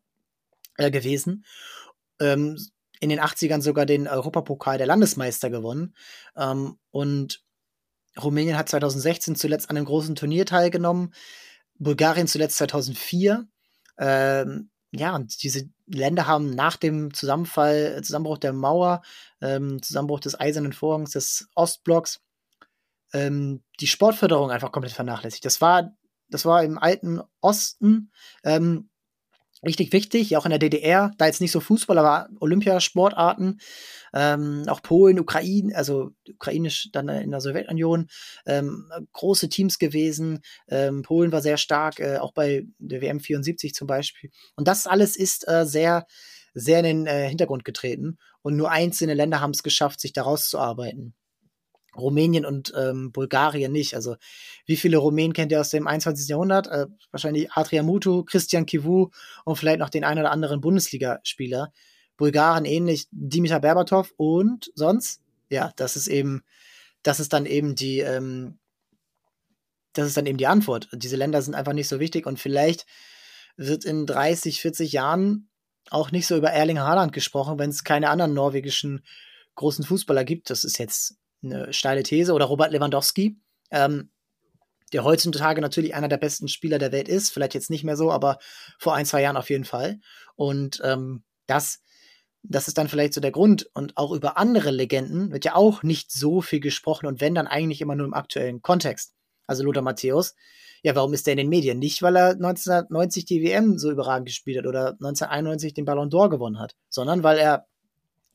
[0.78, 1.46] äh, gewesen.
[2.20, 2.58] Ähm,
[3.00, 5.94] in den 80ern sogar den Europapokal der Landesmeister gewonnen.
[6.38, 7.44] Ähm, und
[8.22, 11.14] Rumänien hat 2016 zuletzt an einem großen Turnier teilgenommen.
[11.80, 13.48] Bulgarien zuletzt 2004.
[13.98, 19.02] Ähm, ja, und diese Länder haben nach dem Zusammenfall, Zusammenbruch der Mauer,
[19.42, 22.22] ähm, Zusammenbruch des Eisernen Vorhangs des Ostblocks,
[23.14, 25.46] ähm, die Sportförderung einfach komplett vernachlässigt.
[25.46, 25.96] Das war,
[26.30, 28.12] das war im alten Osten
[28.44, 28.90] ähm,
[29.64, 33.60] richtig wichtig, auch in der DDR, da jetzt nicht so Fußball, aber Olympiasportarten,
[34.14, 38.08] ähm, auch Polen, Ukraine, also ukrainisch dann in der Sowjetunion,
[38.46, 40.42] ähm, große Teams gewesen.
[40.68, 44.30] Ähm, Polen war sehr stark, äh, auch bei der WM 74 zum Beispiel.
[44.56, 46.06] Und das alles ist äh, sehr,
[46.54, 48.18] sehr in den äh, Hintergrund getreten.
[48.42, 51.16] Und nur einzelne Länder haben es geschafft, sich daraus zu arbeiten.
[51.96, 53.96] Rumänien und ähm, Bulgarien nicht.
[53.96, 54.16] Also
[54.66, 56.28] wie viele Rumänen kennt ihr aus dem 21.
[56.28, 56.68] Jahrhundert?
[56.68, 59.10] Äh, wahrscheinlich Adrian Mutu, Christian Kivu
[59.46, 61.72] und vielleicht noch den einen oder anderen Bundesligaspieler.
[62.18, 66.44] Bulgaren ähnlich, Dimitar Berbatov und sonst, ja, das ist eben,
[67.02, 68.60] das ist dann eben die, ähm,
[69.94, 70.90] das ist dann eben die Antwort.
[70.94, 72.86] Diese Länder sind einfach nicht so wichtig und vielleicht
[73.56, 75.50] wird in 30, 40 Jahren
[75.90, 79.04] auch nicht so über Erling Haaland gesprochen, wenn es keine anderen norwegischen
[79.56, 80.50] großen Fußballer gibt.
[80.50, 82.34] Das ist jetzt eine steile These.
[82.34, 83.40] Oder Robert Lewandowski,
[83.72, 84.10] ähm,
[84.94, 87.32] der heutzutage natürlich einer der besten Spieler der Welt ist.
[87.32, 88.38] Vielleicht jetzt nicht mehr so, aber
[88.80, 90.00] vor ein, zwei Jahren auf jeden Fall.
[90.36, 91.82] Und ähm, das,
[92.44, 93.70] das ist dann vielleicht so der Grund.
[93.74, 97.48] Und auch über andere Legenden wird ja auch nicht so viel gesprochen und wenn dann
[97.48, 99.14] eigentlich immer nur im aktuellen Kontext.
[99.46, 100.36] Also Lothar Matthäus,
[100.84, 101.80] ja, warum ist der in den Medien?
[101.80, 106.30] Nicht, weil er 1990 die WM so überragend gespielt hat oder 1991 den Ballon d'Or
[106.30, 107.68] gewonnen hat, sondern weil er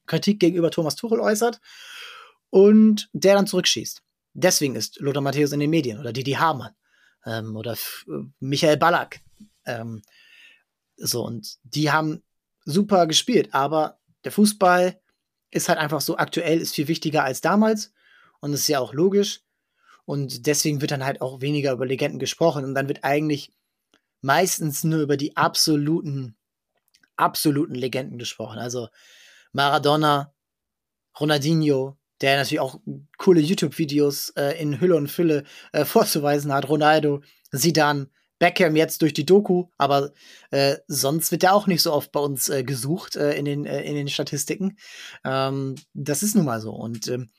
[0.06, 1.60] Kritik gegenüber Thomas Tuchel äußert
[2.50, 4.02] und der dann zurückschießt.
[4.34, 6.74] Deswegen ist Lothar Matthäus in den Medien oder Didi Hamann
[7.24, 9.20] ähm, oder F äh, Michael Ballack.
[9.64, 10.02] Ähm,
[10.96, 12.22] so, und die haben
[12.64, 15.00] super gespielt, aber der Fußball
[15.50, 17.92] ist halt einfach so aktuell, ist viel wichtiger als damals
[18.40, 19.42] und ist ja auch logisch.
[20.04, 23.52] Und deswegen wird dann halt auch weniger über Legenden gesprochen und dann wird eigentlich
[24.20, 26.36] meistens nur über die absoluten,
[27.16, 28.58] absoluten Legenden gesprochen.
[28.58, 28.88] Also
[29.52, 30.34] Maradona,
[31.18, 32.80] Ronaldinho, der natürlich auch
[33.16, 36.68] coole YouTube-Videos äh, in Hülle und Fülle äh, vorzuweisen hat.
[36.68, 38.08] Ronaldo, Sidan,
[38.38, 40.12] Beckham jetzt durch die Doku, aber
[40.50, 43.66] äh, sonst wird er auch nicht so oft bei uns äh, gesucht äh, in, den,
[43.66, 44.78] äh, in den Statistiken.
[45.24, 46.72] Ähm, das ist nun mal so.
[46.72, 47.30] Und ähm,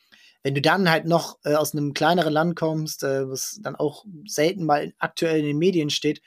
[0.44, 4.94] wenn du dann halt noch aus einem kleineren Land kommst, was dann auch selten mal
[4.98, 6.22] aktuell in den Medien steht,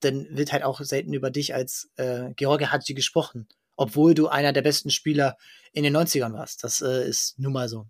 [0.00, 3.48] dann wird halt auch selten über dich als äh, George Hadji gesprochen.
[3.76, 5.36] Obwohl du einer der besten Spieler
[5.72, 6.64] in den 90ern warst.
[6.64, 7.86] Das äh, ist nun mal so.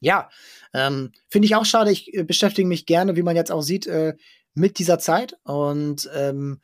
[0.00, 0.30] Ja,
[0.72, 1.90] ähm, finde ich auch schade.
[1.92, 4.14] Ich äh, beschäftige mich gerne, wie man jetzt auch sieht, äh,
[4.54, 5.36] mit dieser Zeit.
[5.44, 6.60] Und ähm,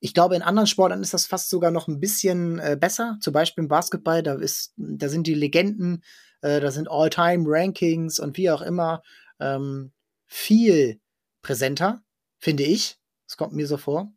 [0.00, 3.18] ich glaube, in anderen Sportarten ist das fast sogar noch ein bisschen äh, besser.
[3.20, 6.02] Zum Beispiel im Basketball, da, ist, da sind die Legenden,
[6.40, 9.02] äh, da sind All-Time-Rankings und wie auch immer
[9.40, 9.92] ähm,
[10.26, 11.00] viel
[11.42, 12.02] präsenter,
[12.38, 12.98] finde ich.
[13.26, 14.12] Das kommt mir so vor.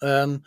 [0.00, 0.44] Ähm,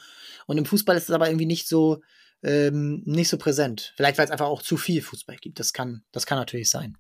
[0.47, 2.01] und im Fußball ist es aber irgendwie nicht so,
[2.43, 3.93] ähm, nicht so präsent.
[3.97, 5.59] Vielleicht, weil es einfach auch zu viel Fußball gibt.
[5.59, 6.97] Das kann, das kann natürlich sein.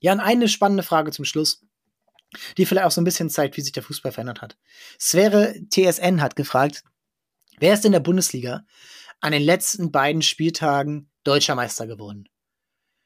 [0.00, 1.64] Ja, und eine spannende Frage zum Schluss,
[2.56, 4.56] die vielleicht auch so ein bisschen zeigt, wie sich der Fußball verändert hat.
[5.00, 6.84] Sphäre TSN hat gefragt,
[7.58, 8.64] wer ist in der Bundesliga
[9.20, 12.28] an den letzten beiden Spieltagen deutscher Meister geworden?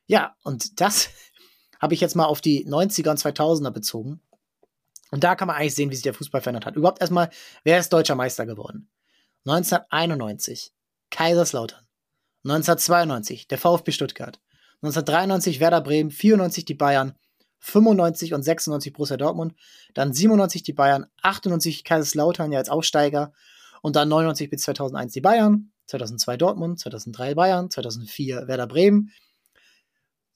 [0.06, 1.10] Ja, und das
[1.80, 4.20] habe ich jetzt mal auf die 90er und 2000er bezogen.
[5.10, 6.76] Und da kann man eigentlich sehen, wie sich der Fußball verändert hat.
[6.76, 7.30] Überhaupt erstmal,
[7.64, 8.90] wer ist deutscher Meister geworden?
[9.44, 10.72] 1991
[11.10, 11.86] Kaiserslautern.
[12.44, 14.40] 1992 der VfB Stuttgart.
[14.82, 17.14] 1993 Werder Bremen, 94 die Bayern,
[17.60, 19.54] 95 und 96 Borussia Dortmund,
[19.94, 23.32] dann 97 die Bayern, 98 Kaiserslautern ja als Aufsteiger
[23.82, 29.12] und dann 99 bis 2001 die Bayern, 2002 Dortmund, 2003 Bayern, 2004 Werder Bremen,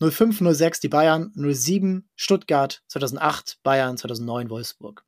[0.00, 5.04] 05, 06 die Bayern, 07 Stuttgart, 2008 Bayern, 2009 Wolfsburg.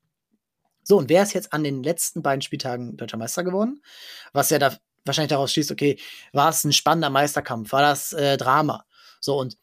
[0.83, 3.83] So, und wer ist jetzt an den letzten beiden Spieltagen deutscher Meister geworden?
[4.33, 4.75] Was ja da
[5.05, 5.99] wahrscheinlich daraus schließt, okay,
[6.33, 7.73] war es ein spannender Meisterkampf?
[7.73, 8.85] War das äh, Drama?
[9.21, 9.57] So, und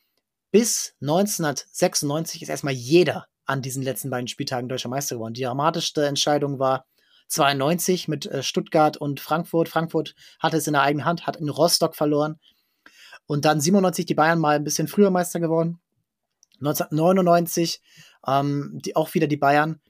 [0.52, 5.34] bis 1996 ist erstmal jeder an diesen letzten beiden Spieltagen deutscher Meister geworden.
[5.34, 6.86] Die dramatischste Entscheidung war
[7.28, 9.70] 92 mit äh, Stuttgart und Frankfurt.
[9.70, 12.40] Frankfurt hatte es in der eigenen Hand, hat in Rostock verloren.
[13.28, 15.80] Und dann 97 die Bayern mal ein bisschen früher Meister geworden.
[16.60, 17.82] 1999
[18.28, 19.82] ähm, die, auch wieder die Bayern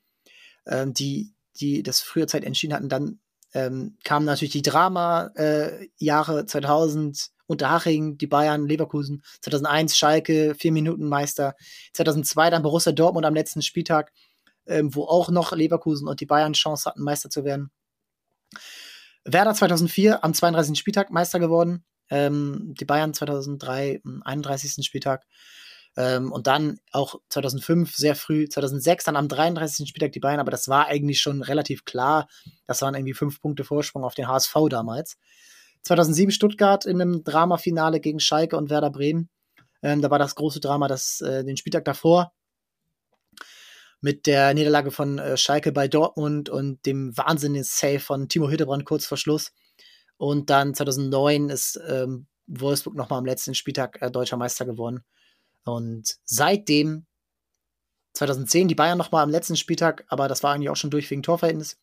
[0.67, 2.89] ähm, die, die das früher Zeit entschieden hatten.
[2.89, 3.19] Dann
[3.53, 11.07] ähm, kamen natürlich die Drama-Jahre äh, 2000, Unterhaching, die Bayern, Leverkusen, 2001 Schalke, vier Minuten
[11.07, 11.55] Meister,
[11.93, 14.11] 2002 dann Borussia Dortmund am letzten Spieltag,
[14.67, 17.71] ähm, wo auch noch Leverkusen und die Bayern Chance hatten, Meister zu werden.
[19.23, 20.77] Werder 2004 am 32.
[20.77, 24.85] Spieltag Meister geworden, ähm, die Bayern 2003 am 31.
[24.85, 25.25] Spieltag.
[25.97, 29.87] Ähm, und dann auch 2005 sehr früh, 2006 dann am 33.
[29.87, 32.27] Spieltag die Bayern, aber das war eigentlich schon relativ klar.
[32.67, 35.17] Das waren irgendwie fünf Punkte Vorsprung auf den HSV damals.
[35.85, 39.29] 2007 Stuttgart in einem Dramafinale gegen Schalke und Werder Bremen.
[39.81, 42.33] Ähm, da war das große Drama, das äh, den Spieltag davor
[44.01, 48.85] mit der Niederlage von äh, Schalke bei Dortmund und dem wahnsinnigen Save von Timo Hildebrand
[48.85, 49.51] kurz vor Schluss.
[50.17, 55.03] Und dann 2009 ist ähm, Wolfsburg nochmal am letzten Spieltag äh, deutscher Meister geworden.
[55.63, 57.05] Und seitdem,
[58.13, 61.23] 2010, die Bayern nochmal am letzten Spieltag, aber das war eigentlich auch schon durch wegen
[61.23, 61.77] Torverhältnis.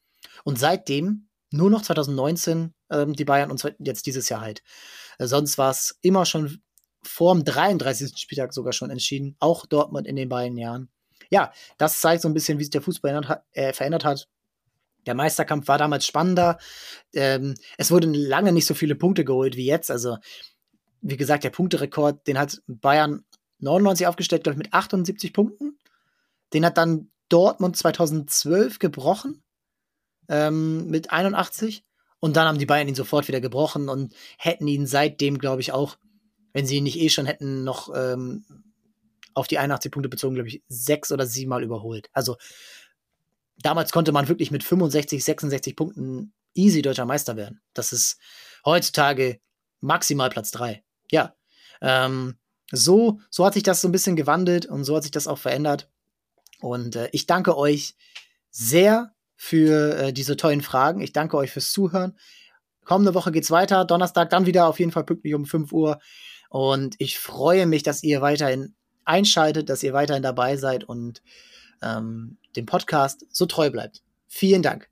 [0.44, 4.62] Und seitdem nur noch 2019 ähm, die Bayern und jetzt dieses Jahr halt.
[5.18, 6.62] Äh, sonst war es immer schon
[7.03, 8.16] vor dem 33.
[8.16, 10.88] Spieltag sogar schon entschieden, auch Dortmund in den beiden Jahren.
[11.30, 14.28] Ja, das zeigt so ein bisschen, wie sich der Fußball äh, verändert hat.
[15.07, 16.59] Der Meisterkampf war damals spannender.
[17.12, 19.90] Ähm, es wurden lange nicht so viele Punkte geholt wie jetzt.
[19.90, 20.18] Also,
[21.01, 23.24] wie gesagt, der Punkterekord, den hat Bayern
[23.59, 25.78] 99 aufgestellt, glaube ich, mit 78 Punkten.
[26.53, 29.43] Den hat dann Dortmund 2012 gebrochen
[30.28, 31.84] ähm, mit 81.
[32.22, 35.72] Und dann haben die Bayern ihn sofort wieder gebrochen und hätten ihn seitdem, glaube ich,
[35.72, 35.98] auch,
[36.52, 38.44] wenn sie ihn nicht eh schon hätten, noch ähm,
[39.34, 42.10] auf die 81 Punkte bezogen, glaube ich, sechs oder siebenmal überholt.
[42.12, 42.36] Also
[43.58, 47.60] damals konnte man wirklich mit 65, 66 Punkten easy deutscher Meister werden.
[47.74, 48.20] Das ist
[48.64, 49.40] heutzutage
[49.80, 50.84] maximal Platz drei.
[51.10, 51.34] Ja.
[51.80, 52.36] Ähm,
[52.70, 55.38] so, so hat sich das so ein bisschen gewandelt und so hat sich das auch
[55.38, 55.90] verändert.
[56.60, 57.96] Und äh, ich danke euch
[58.52, 59.12] sehr
[59.43, 61.01] für äh, diese tollen Fragen.
[61.01, 62.16] Ich danke euch fürs Zuhören.
[62.84, 63.84] Kommende Woche geht's weiter.
[63.84, 65.99] Donnerstag dann wieder auf jeden Fall pünktlich um 5 Uhr.
[66.49, 71.22] Und ich freue mich, dass ihr weiterhin einschaltet, dass ihr weiterhin dabei seid und
[71.82, 74.05] ähm, dem Podcast so treu bleibt.
[74.28, 74.91] Vielen Dank.